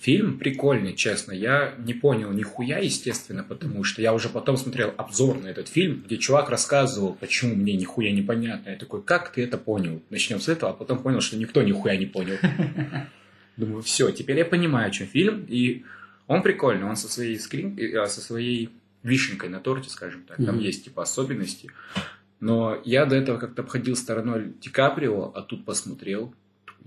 [0.02, 1.32] Фильм прикольный, честно.
[1.32, 6.02] Я не понял нихуя, естественно, потому что я уже потом смотрел обзор на этот фильм,
[6.04, 8.72] где чувак рассказывал, почему мне нихуя непонятно.
[8.72, 10.02] Я такой, как ты это понял?
[10.10, 12.38] Начнем с этого, а потом понял, что никто нихуя не понял.
[13.58, 15.84] Думаю, все, теперь я понимаю, о чем фильм, и
[16.26, 18.72] он прикольный, он со своей скрин, э, со своей
[19.04, 20.44] вишенкой на торте, скажем так.
[20.44, 21.70] Там есть типа особенности.
[22.40, 26.34] Но я до этого как-то обходил стороной Ди Каприо, а тут посмотрел,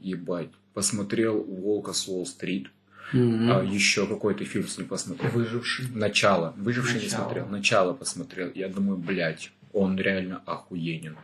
[0.01, 2.71] ебать, посмотрел «Волка с Уолл-стрит»,
[3.13, 3.53] Мгм.
[3.53, 5.31] а еще какой-то фильм с ним посмотрел.
[5.31, 5.87] Выживший.
[5.95, 6.55] Начало.
[6.57, 7.23] Выживший не Начало.
[7.25, 7.47] смотрел.
[7.49, 8.51] Начало посмотрел.
[8.55, 11.17] Я думаю, блядь, он реально охуенен.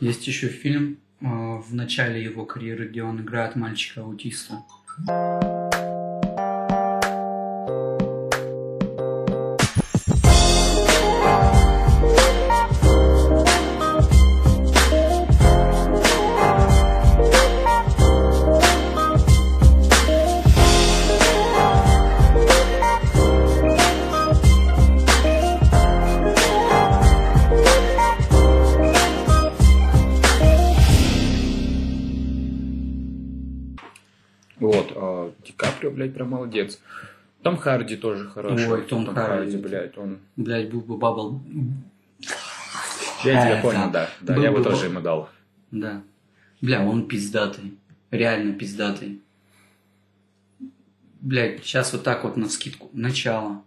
[0.00, 4.62] Есть еще фильм э, в начале его карьеры, где он играет мальчика-аутиста.
[36.06, 36.80] Блядь, прям молодец.
[37.42, 38.68] Том Харди тоже хороший.
[38.68, 39.56] Ой, Том Харди.
[39.56, 40.18] блядь, он...
[40.36, 41.40] Блять, был бы бабл.
[43.24, 44.10] Я тебя Э, понял, да.
[44.20, 44.36] да.
[44.36, 45.28] Я бы тоже ему дал.
[45.70, 46.02] Да.
[46.60, 47.74] Бля, он пиздатый.
[48.10, 49.20] Реально пиздатый.
[51.20, 52.88] Блять, сейчас вот так вот на скидку.
[52.92, 53.62] Начало.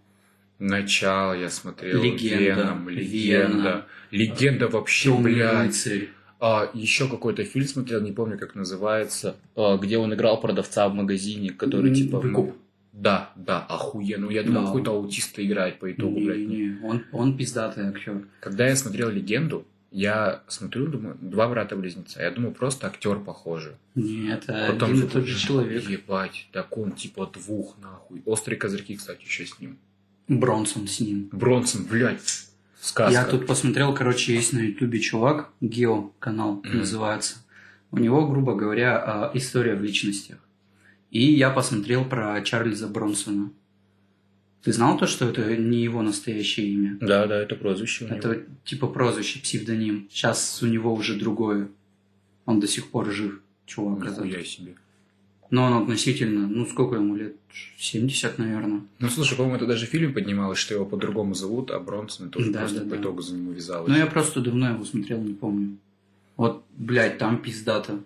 [0.60, 2.02] Начало я смотрел.
[2.02, 2.44] Легенда.
[2.62, 3.86] Веном, легенда.
[4.12, 5.66] Легенда вообще, Темный блядь.
[5.68, 6.10] рыцарь.
[6.40, 10.94] А, еще какой-то фильм смотрел, не помню, как называется, а, где он играл продавца в
[10.94, 12.20] магазине, который типа...
[12.20, 12.56] Выкуп.
[12.94, 14.26] Да, да, охуенно.
[14.26, 14.68] Ну, я думал, Да.
[14.68, 16.38] какой-то аутиста играет по итогу, блядь.
[16.40, 18.26] Не, не, он, он пиздатый актер.
[18.42, 22.22] Когда я смотрел «Легенду», я смотрю, думаю, два брата-близнеца.
[22.22, 23.74] Я думаю, просто актер похожий.
[23.96, 25.90] Не, это Потом один и тот же человек.
[25.90, 28.22] Ебать, так он типа двух, нахуй.
[28.26, 29.78] Острые козырьки, кстати, еще с ним.
[30.28, 31.30] Бронсон с ним.
[31.32, 32.49] Бронсон, блядь,
[32.80, 33.12] сказка.
[33.14, 36.80] Я тут посмотрел, короче, есть на ютубе чувак, Гео канал Мгм.
[36.80, 37.38] называется.
[37.92, 40.38] У него, грубо говоря, а, история в личностях.
[41.12, 43.52] И я посмотрел про Чарльза Бронсона.
[44.62, 46.98] Ты знал то, что это не его настоящее имя?
[47.00, 48.18] Да, да, это прозвище у него.
[48.18, 50.08] Это типа прозвище, псевдоним.
[50.12, 51.70] Сейчас у него уже другое.
[52.46, 54.04] Он до сих пор жив, чувак.
[54.06, 54.26] этот.
[54.26, 54.76] Нихуя себе.
[55.52, 57.36] Но он относительно, ну сколько ему лет?
[57.80, 58.82] 70, наверное.
[59.00, 62.52] Ну, слушай, по-моему, это даже в фильме поднималось, что его по-другому зовут, а Бронсон тоже
[62.52, 63.02] Да, просто да, по да.
[63.02, 63.90] итогу за ним увязалось.
[63.90, 65.78] Ну я просто давно его смотрел, не помню.
[66.38, 68.00] Вот, блядь, там пиздато.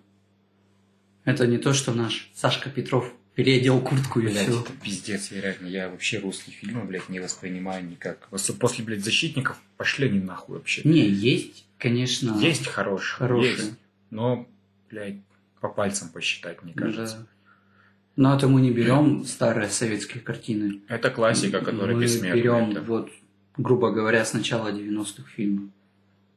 [1.24, 4.60] Это не то, что наш Сашка Петров переодел куртку и Блядь, все.
[4.60, 8.28] это пиздец, я реально, я вообще русские фильмы, блядь, не воспринимаю никак.
[8.30, 10.82] После, блядь, защитников пошли они нахуй вообще.
[10.84, 12.38] Не, есть, конечно.
[12.40, 13.52] Есть хорошие, Хорошие.
[13.52, 13.72] есть,
[14.10, 14.48] но,
[14.90, 15.16] блядь,
[15.60, 17.18] по пальцам посчитать, мне кажется.
[17.18, 17.26] Да.
[18.16, 20.82] Но это мы не берем старые советские картины.
[20.88, 22.36] Это классика, которая мы бессмертна.
[22.38, 22.82] берем, это.
[22.82, 23.10] вот,
[23.56, 25.70] грубо говоря, с начала 90-х фильмов.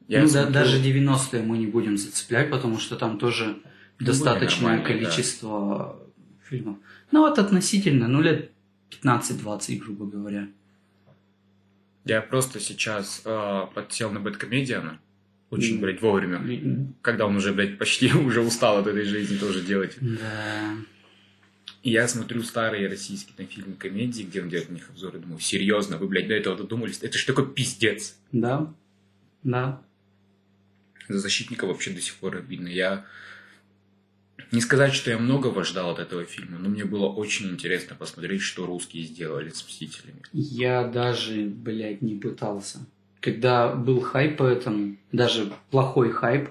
[0.08, 3.58] Я ну, да- даже 90-е мы не будем зацеплять, потому что там тоже
[4.00, 6.00] Ну, достаточное количество
[6.42, 6.78] фильмов.
[7.12, 8.50] Ну, вот относительно, ну, лет
[8.90, 10.48] 15-20, грубо говоря.
[12.04, 14.98] Я просто сейчас э, подсел на Бэткомедиана.
[15.50, 16.92] Очень, блядь, вовремя.
[17.02, 19.96] Когда он уже, блядь, почти уже устал от этой жизни тоже делать.
[20.00, 20.74] Да.
[21.88, 25.40] И я смотрю старые российские там, фильмы комедии, где он делает на них обзоры, думаю,
[25.40, 26.98] серьезно, вы, блядь, до этого додумались?
[27.00, 28.18] Это ж такой пиздец.
[28.30, 28.74] Да.
[29.42, 29.80] Да.
[31.08, 32.68] За защитника вообще до сих пор обидно.
[32.68, 33.06] Я
[34.52, 38.42] не сказать, что я многого ждал от этого фильма, но мне было очень интересно посмотреть,
[38.42, 40.20] что русские сделали с Мстителями.
[40.34, 42.80] Я даже, блядь, не пытался.
[43.22, 46.50] Когда был хайп по этому, даже плохой хайп,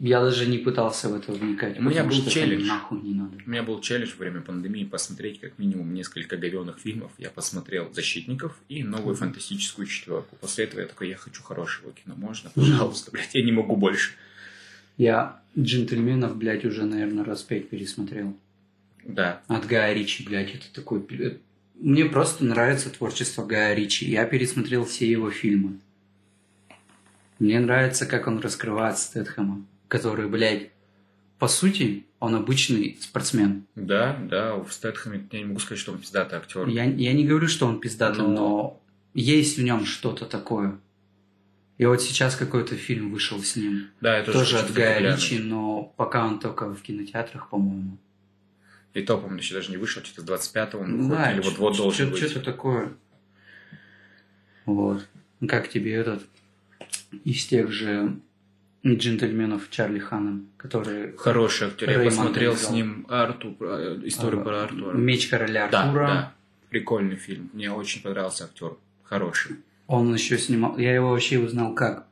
[0.00, 1.78] я даже не пытался в это вникать.
[1.78, 2.64] У меня был челлендж.
[2.66, 3.36] Нахуй не надо.
[3.46, 7.12] У меня был челлендж во время пандемии посмотреть как минимум несколько говенных фильмов.
[7.18, 10.36] Я посмотрел «Защитников» и новую фантастическую четверку.
[10.40, 12.50] После этого я такой, я хочу хорошего кино, можно?
[12.54, 14.12] Пожалуйста, блядь, я не могу больше.
[14.96, 18.36] Я джентльменов, блядь, уже, наверное, раз пять пересмотрел.
[19.04, 21.00] Да, От Гая Ричи, блядь, это такой...
[21.02, 21.38] пи-
[21.74, 24.10] Мне просто нравится творчество Гая Ричи.
[24.10, 25.78] Я пересмотрел все его фильмы.
[27.38, 29.64] Мне нравится, как он раскрывает Стэтхэма,
[29.94, 30.70] который, блядь,
[31.38, 33.66] по сути, он обычный спортсмен.
[33.74, 36.66] да, да, в Стэтхэме я не могу сказать, что он пиздатый актер.
[36.68, 38.82] Я, я не говорю, что он пиздатый, Но- но
[39.14, 40.78] есть в нем что-то такое.
[41.78, 43.88] И вот сейчас какой-то фильм вышел с ним.
[44.00, 45.14] Да, я тоже, от Гая.
[45.14, 47.98] Ричи, но пока он только в кинотеатрах, по-моему.
[48.94, 51.76] И то, по-моему, еще даже не вышел, что-то с 25-го он выходит, да, или вот-вот
[51.76, 52.20] должен быть.
[52.20, 52.92] Что-то такое.
[54.66, 55.06] Вот.
[55.48, 56.22] Как тебе этот
[57.24, 58.18] из тех же
[58.86, 61.90] джентльменов Чарли Ханнан, который Хороший актер.
[61.90, 64.92] Я посмотрел с ним Арту, э, историю а, про Артура.
[64.94, 66.06] Меч короля Да, Артура.
[66.06, 66.32] да.
[66.68, 67.50] Прикольный фильм.
[67.52, 68.72] Мне очень понравился актер.
[69.04, 69.56] Хороший.
[69.86, 70.76] Он еще снимал.
[70.78, 72.06] Я его вообще узнал как.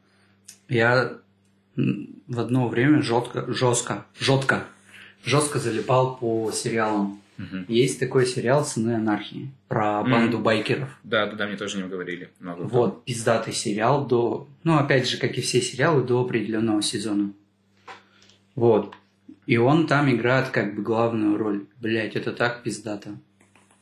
[0.69, 1.19] Я
[1.77, 4.65] в одно время жестко, жестко, жестко,
[5.25, 7.22] жестко залипал по сериалам.
[7.43, 7.65] Мгм.
[7.69, 10.89] Есть такой сериал «Сыны анархии» про банду байкеров.
[11.03, 12.31] Да, да, да, мне тоже не говорили.
[12.39, 12.63] Много.
[12.63, 14.47] Вот, пиздатый сериал до...
[14.63, 17.33] Ну, опять же, как и все сериалы, до определенного сезона.
[18.55, 18.95] Вот.
[19.47, 21.67] И он там играет как бы главную роль.
[21.81, 23.17] Блять, это так пиздато.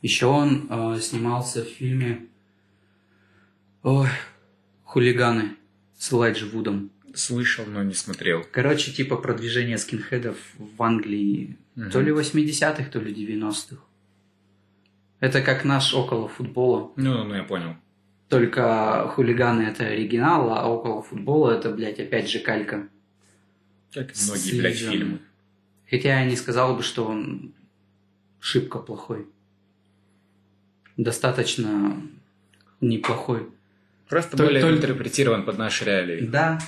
[0.01, 2.25] Еще он э, снимался в фильме...
[3.83, 4.09] Ой,
[4.83, 5.55] «Хулиганы»
[5.97, 6.89] с Элайджи Вудом.
[7.13, 8.43] Слышал, но не смотрел.
[8.51, 11.57] Короче, типа продвижение скинхедов в Англии
[11.89, 13.77] То ли 80-х, то ли 90-х.
[15.19, 16.91] Это как наш около футбола.
[16.95, 17.75] Ну, ну, я понял.
[18.27, 22.87] Только хулиганы это оригинал, а около футбола это, блядь, опять же калька.
[23.93, 25.19] Как и многие, блядь, фильмы.
[25.89, 27.53] Хотя я не сказал бы, что он
[28.39, 29.27] шибко плохой.
[30.97, 32.01] Достаточно
[32.79, 33.49] неплохой.
[34.07, 36.25] Просто Толь- более толь- интерпретирован под наши реалии.
[36.25, 36.59] Да.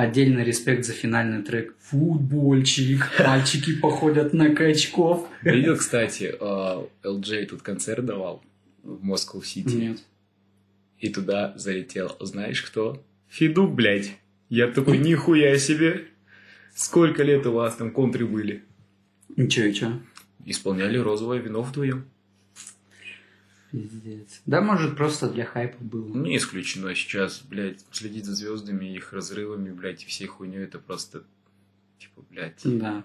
[0.00, 1.74] Отдельный респект за финальный трек.
[1.78, 5.28] Футбольчик, мальчики походят на качков.
[5.42, 8.42] Видел, кстати, э, LJ тут концерт давал
[8.82, 9.74] в Москву-Сити.
[9.74, 9.98] Нет.
[11.00, 13.04] И туда залетел, знаешь кто?
[13.28, 14.16] Федук, блядь.
[14.48, 16.06] Я такой, нихуя себе.
[16.74, 18.62] Сколько лет у вас там контры были?
[19.36, 20.00] Ничего, и чё?
[20.46, 22.06] Исполняли розовое вино вдвоем.
[23.70, 24.40] Пиздец.
[24.46, 26.16] Да, может, просто для хайпа было.
[26.16, 31.24] Не исключено сейчас, блядь, следить за звездами, их разрывами, блядь, и всей хуйней, это просто,
[31.98, 32.60] типа, блядь.
[32.64, 33.04] Да.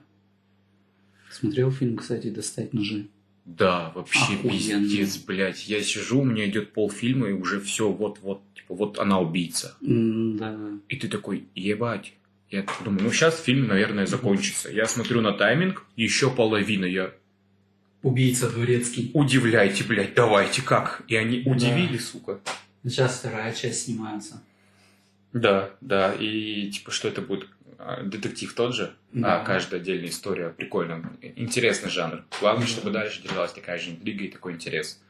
[1.32, 3.08] Смотрел фильм, кстати, «Достать ножи».
[3.46, 4.50] Да, вообще Охуенно.
[4.50, 5.68] пиздец, блядь.
[5.68, 9.76] Я сижу, у меня идет полфильма, и уже все, вот-вот, типа, вот она убийца.
[9.84, 10.58] М, Да.
[10.90, 12.14] И ты такой, ебать.
[12.50, 14.72] Я думаю, ну сейчас фильм, наверное, закончится.
[14.72, 17.14] Я смотрю на тайминг, еще половина, я
[18.06, 19.10] Убийца дворецкий.
[19.16, 21.02] удивляйте, блядь, давайте, как?
[21.08, 21.52] И они Да.
[21.52, 22.40] удивили, сука.
[22.84, 24.44] Сейчас вторая часть снимается.
[25.34, 27.48] Да, да, и типа, что это будет?
[27.80, 29.42] А, Детектив тот же, Да.
[29.42, 30.50] а каждая отдельная история.
[30.50, 31.12] Прикольно.
[31.36, 32.24] Интересный жанр.
[32.40, 35.02] Главное, чтобы дальше держалась такая же интрига и такой интерес.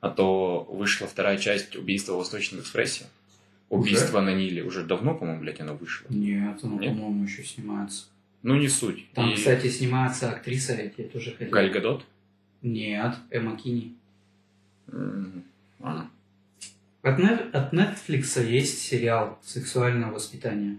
[0.00, 3.06] А то вышла вторая часть убийства в Восточном экспрессе.
[3.70, 4.62] Убийство на Ниле.
[4.62, 6.06] Уже давно, по-моему, блядь, оно вышло.
[6.10, 8.04] Нет, оно, по-моему, еще снимается.
[8.42, 9.10] Ну, не суть.
[9.12, 11.50] Там, И кстати, снимается актриса, я тоже хотел.
[11.50, 12.06] Галь Гадот?
[12.62, 13.94] Нет, Эмма Кини.
[14.90, 15.44] М,
[15.80, 16.08] а.
[17.02, 20.76] От, Не- от Netflix есть сериал «Сексуальное воспитание».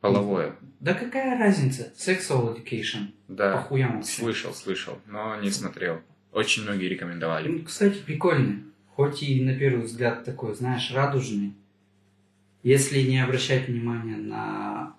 [0.00, 0.56] Половое.
[0.80, 1.92] Да какая разница?
[1.96, 3.08] Sexual Education.
[3.28, 3.52] Да.
[3.56, 4.02] Похуям.
[4.02, 6.00] Слышал, слышал, но не смотрел.
[6.32, 7.48] Очень многие рекомендовали.
[7.48, 8.62] Ну, кстати, прикольный.
[8.94, 11.52] Хоть и на первый взгляд такой, знаешь, радужный.
[12.62, 14.94] Если не обращать внимания на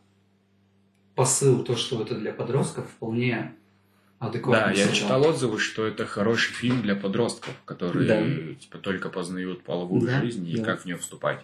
[1.16, 3.54] посыл, то, что это для подростков, вполне
[4.20, 4.68] адекватно.
[4.74, 8.56] Да, я читал отзывы, что это хороший фильм для подростков, которые Да.
[8.60, 10.64] типа только познают половую Да, жизнь и да.
[10.64, 11.40] как в нее вступать.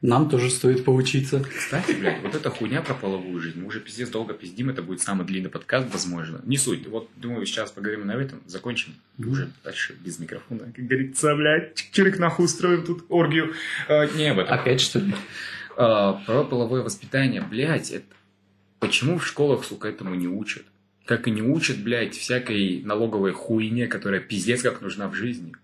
[0.00, 1.44] Нам тоже стоит поучиться.
[1.44, 3.60] Кстати, блядь, вот эта хуйня про половую жизнь.
[3.60, 6.40] Мы уже пиздец долго пиздим, это будет самый длинный подкаст, возможно.
[6.44, 6.88] Не суть.
[6.88, 8.94] Вот, думаю, сейчас поговорим на этом, закончим.
[9.18, 10.72] И уже дальше без микрофона.
[10.74, 13.54] Как говорится, блядь, чирик нахуй устроим тут оргию.
[13.88, 14.52] А, не об этом.
[14.52, 15.14] Опять что ли?
[15.76, 18.06] А, про половое воспитание, блядь, это...
[18.78, 20.64] Почему в школах, сука, этому не учат?
[21.04, 25.54] Как и не учат, блядь, всякой налоговой хуйне, которая пиздец как нужна в жизни.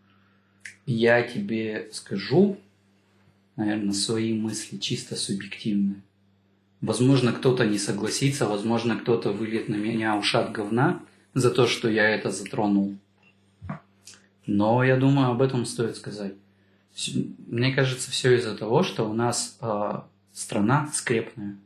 [0.86, 2.58] Я тебе скажу,
[3.56, 6.02] наверное, свои мысли чисто субъективные.
[6.80, 11.02] Возможно, кто-то не согласится, возможно, кто-то выльет на меня ушат говна
[11.34, 12.96] за то, что я это затронул.
[14.46, 16.34] Но я думаю, об этом стоит сказать.
[17.46, 19.92] Мне кажется, все из-за того, что у нас э,
[20.32, 21.56] страна скрепная.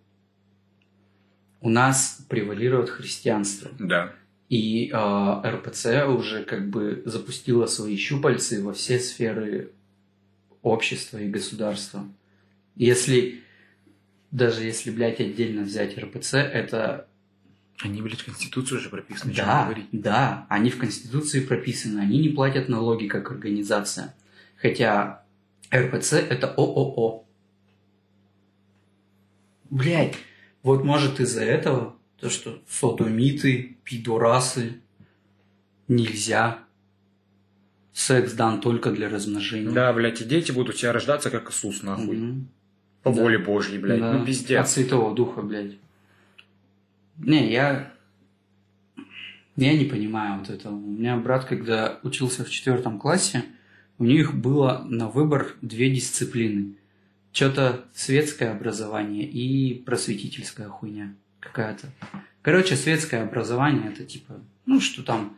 [1.60, 3.70] У нас превалирует христианство.
[3.78, 4.12] Да.
[4.48, 9.72] И э, РПЦ уже как бы запустила свои щупальцы во все сферы
[10.60, 12.04] общества и государства.
[12.76, 13.42] Если,
[14.30, 17.06] даже если, блядь, отдельно взять РПЦ, это...
[17.80, 19.86] Они, блядь, в Конституцию уже прописаны, Да, говорить.
[19.92, 24.14] да, они в Конституции прописаны, они не платят налоги как организация.
[24.62, 25.24] Хотя
[25.74, 27.24] РПЦ это ООО.
[29.70, 30.14] Блядь,
[30.62, 34.80] вот может из-за этого, то что содомиты, пидорасы,
[35.88, 36.60] нельзя.
[37.92, 39.70] Секс дан только для размножения.
[39.70, 42.16] Да, блядь, и дети будут у тебя рождаться, как Иисус, нахуй.
[42.16, 42.48] Мгм.
[43.02, 43.20] По Да.
[43.20, 44.00] воле Божьей, блядь.
[44.00, 44.70] Да, Ну, От пиздец.
[44.70, 45.76] Святого Духа, блядь.
[47.18, 47.92] Не, я...
[49.56, 50.74] Я не понимаю вот этого.
[50.74, 53.44] У меня брат, когда учился в четвертом классе,
[54.02, 56.74] у них было на выбор две дисциплины.
[57.32, 61.86] Что-то светское образование и просветительская хуйня какая-то.
[62.42, 65.36] Короче, светское образование это типа, ну что там,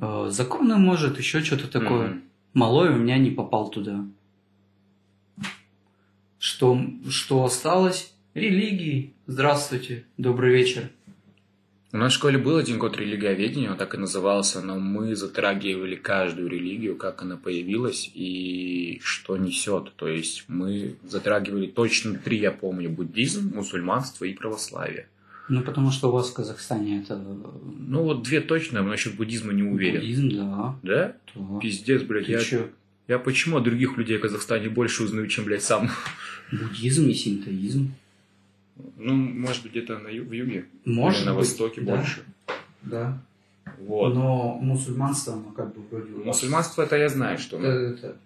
[0.00, 2.08] э, законы может, еще что-то такое.
[2.08, 2.22] Мгм.
[2.52, 4.04] Малой у меня не попал туда.
[6.40, 6.76] Что,
[7.08, 8.12] что осталось?
[8.34, 9.14] Религии.
[9.28, 10.04] Здравствуйте.
[10.18, 10.90] Добрый вечер.
[11.94, 15.94] У нас в школе был один год религиоведения, он так и назывался, но мы затрагивали
[15.94, 19.92] каждую религию, как она появилась и что несет.
[19.94, 25.06] То есть мы затрагивали точно три, я помню, буддизм, мусульманство и православие.
[25.48, 27.16] Ну, потому что у вас в Казахстане это...
[27.16, 30.00] Ну вот две точно, но насчет буддизма не уверен.
[30.00, 30.76] Буддизм, да.
[30.82, 31.16] Да?
[31.36, 31.60] да.
[31.60, 32.70] Пиздец, блядь, Ты я, чё?
[33.06, 35.88] я почему от других людей в Казахстане больше узнаю, чем, блядь, сам?
[36.50, 37.94] Буддизм и синтоизм.
[38.96, 40.66] Ну, может быть, где-то на ю- в юге.
[40.84, 41.96] Может Или на быть, востоке да.
[41.96, 42.24] больше.
[42.82, 43.18] Да.
[43.78, 44.14] Вот.
[44.14, 46.10] Но мусульманство, оно как бы вроде...
[46.24, 47.58] Мусульманство это я знаю, что...
[47.58, 48.16] Это, это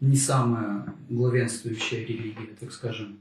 [0.00, 3.18] не самая главенствующая религия, так скажем.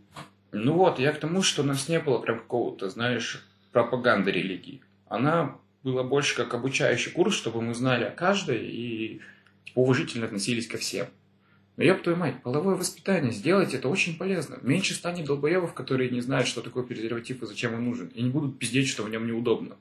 [0.52, 4.82] Ну вот, я к тому, что у нас не было прям какого-то, знаешь, пропаганды религии.
[5.08, 9.22] Она была больше как обучающий курс, чтобы мы знали о каждой и
[9.76, 11.08] уважительно относились ко всем.
[11.78, 14.58] Но ёб твою мать, половое воспитание, сделать это очень полезно.
[14.64, 18.08] Меньше станет долбоебов, которые не знают, что такое презерватив и зачем он нужен.
[18.16, 19.76] И не будут пиздеть, что в нем неудобно.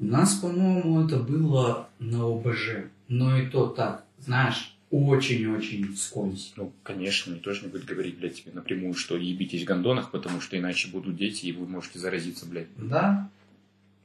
[0.00, 2.86] У нас, по-моему, это было на ОБЖ.
[3.06, 6.54] Но и то так, знаешь, очень-очень вскользь.
[6.56, 10.40] Ну, конечно, никто же не будет говорить, блядь, тебе напрямую, что ебитесь в гондонах, потому
[10.40, 12.66] что иначе будут дети, и вы можете заразиться, блядь.
[12.76, 13.30] Да.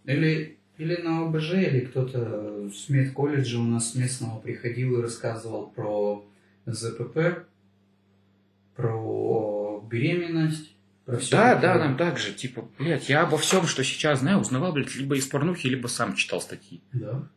[0.06, 6.24] Или, или на ОБЖ, или кто-то с медколледжа у нас местного приходил и рассказывал про
[6.66, 7.46] ЗПП,
[8.76, 10.74] про беременность,
[11.06, 11.32] про все.
[11.32, 14.96] Да, да, нам так же, типа, блядь, я обо всем, что сейчас знаю, узнавал, блядь,
[14.96, 16.82] либо из порнухи, либо сам читал статьи.
[16.94, 17.28] Да.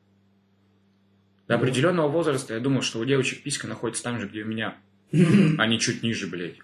[1.48, 4.76] До определенного возраста я думал, что у девочек писька находится там же, где у меня,
[5.12, 6.56] а не чуть ниже, блядь.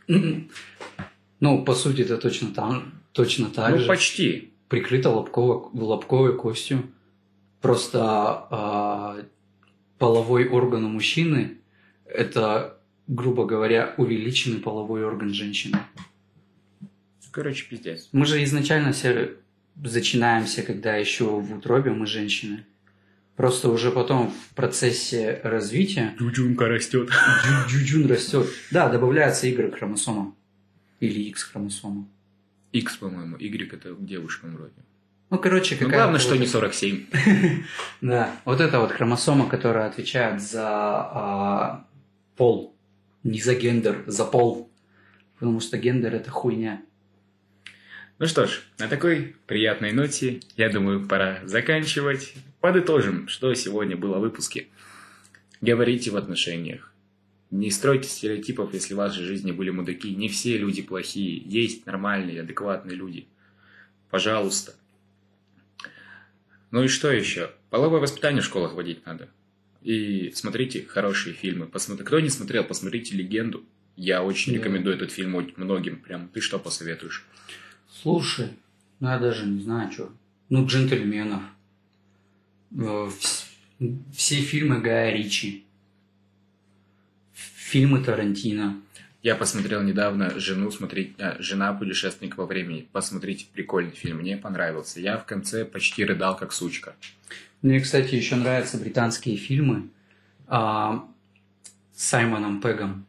[1.41, 3.87] Ну, по сути, это точно там, точно так ну, же.
[3.87, 4.53] почти.
[4.69, 6.85] Прикрыто лобково- лобковой костью.
[7.61, 9.17] Просто а,
[9.99, 11.59] половой орган у мужчины–
[12.15, 12.79] это,
[13.09, 15.79] грубо говоря, увеличенный половой орган женщины.
[17.31, 18.09] Короче, пиздец.
[18.13, 19.37] Мы же изначально все
[19.83, 22.67] зачинаемся, когда еще в утробе мы женщины.
[23.37, 27.11] Просто уже потом в процессе развития Джуджунка растет.
[27.67, 28.47] джуджун растет.
[28.71, 30.35] Да, добавляется Y хромосома.
[31.01, 32.07] Или X хромосома.
[32.73, 33.37] X, по-моему.
[33.39, 34.75] Y это к девушкам вроде.
[35.31, 37.07] Ну, короче, Ну, какая главное, что не 47.
[38.03, 41.87] Да, вот это вот хромосома, которая отвечает за а,
[42.43, 42.75] пол,
[43.23, 44.69] не за гендер, за пол.
[45.35, 46.83] Потому что гендер это хуйня.
[48.19, 52.35] Ну что ж, на такой приятной ноте, я думаю, пора заканчивать.
[52.61, 54.67] Подытожим, что сегодня было в выпуске.
[55.61, 56.93] Говорите в отношениях.
[57.53, 60.13] Не стройте стереотипов, если в вашей жизни были мудаки.
[60.13, 61.37] Не все люди плохие.
[61.37, 63.29] Есть нормальные, адекватные люди.
[64.11, 64.75] Пожалуйста.
[66.73, 67.53] Ну и что еще?
[67.71, 69.29] Половое воспитание в школах вводить надо.
[69.83, 71.67] И смотрите хорошие фильмы.
[71.67, 72.05] Посмотри...
[72.05, 73.65] Кто не смотрел, посмотрите «Легенду».
[73.97, 74.59] Я очень Да.
[74.59, 75.99] рекомендую этот фильм многим.
[76.01, 77.27] Прям ты что посоветуешь?
[77.91, 78.49] Слушай,
[79.01, 80.13] ну я даже не знаю, что.
[80.49, 81.43] Ну, джентльменов.
[82.73, 83.45] Э, вс-
[84.15, 85.65] Все фильмы Гая Ричи.
[87.35, 88.81] Фильмы Тарантино.
[89.23, 92.89] Я посмотрел недавно «Жену смотреть», а, «Жена путешественника во времени».
[92.93, 95.01] Посмотрите, прикольный фильм, мне понравился.
[95.01, 96.97] Я в конце почти рыдал, как сучка.
[97.63, 99.89] Мне, кстати, еще нравятся британские фильмы
[100.49, 101.05] а,
[101.95, 103.07] с Саймоном Пегом.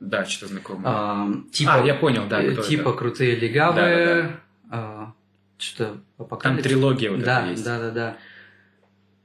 [0.00, 0.84] Да, что-то знакомое.
[0.86, 2.98] А, типа, А, я понял, да, э, кто типа это.
[2.98, 4.40] крутые легавые.
[4.70, 5.12] а,
[5.58, 6.64] что Там апокалипсис?
[6.64, 7.64] трилогия вот да, эта есть.
[7.64, 8.16] да, да, да.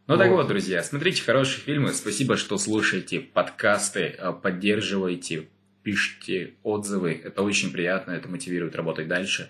[0.08, 0.38] Ну так Вот.
[0.38, 1.94] вот, друзья, смотрите хорошие фильмы.
[1.94, 5.48] Спасибо, что слушаете подкасты, а, поддерживаете,
[5.84, 7.20] пишите отзывы.
[7.24, 9.50] Это очень приятно, это мотивирует работать дальше.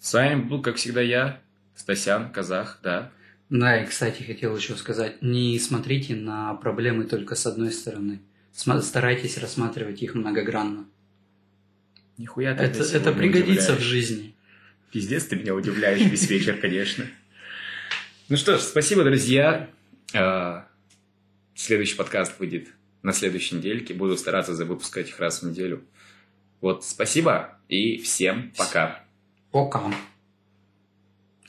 [0.00, 1.40] С вами был, как всегда, я,
[1.74, 3.10] Стасян, казах, да.
[3.54, 8.20] Да, и, кстати, хотел еще сказать, не смотрите на проблемы только с одной стороны.
[8.52, 10.86] Старайтесь рассматривать их многогранно.
[12.18, 14.34] Нихуя ты Это, это пригодится в жизни.
[14.90, 17.06] Пиздец, ты меня удивляешь весь вечер, конечно.
[18.28, 19.70] Ну что ж, спасибо, друзья.
[20.12, 20.66] А,
[21.54, 22.70] Следующий подкаст выйдет
[23.02, 23.94] на следующей недельке.
[23.94, 25.84] Буду стараться выпускать их раз в неделю.
[26.60, 29.04] Вот, спасибо и всем пока.
[29.52, 29.94] Пока.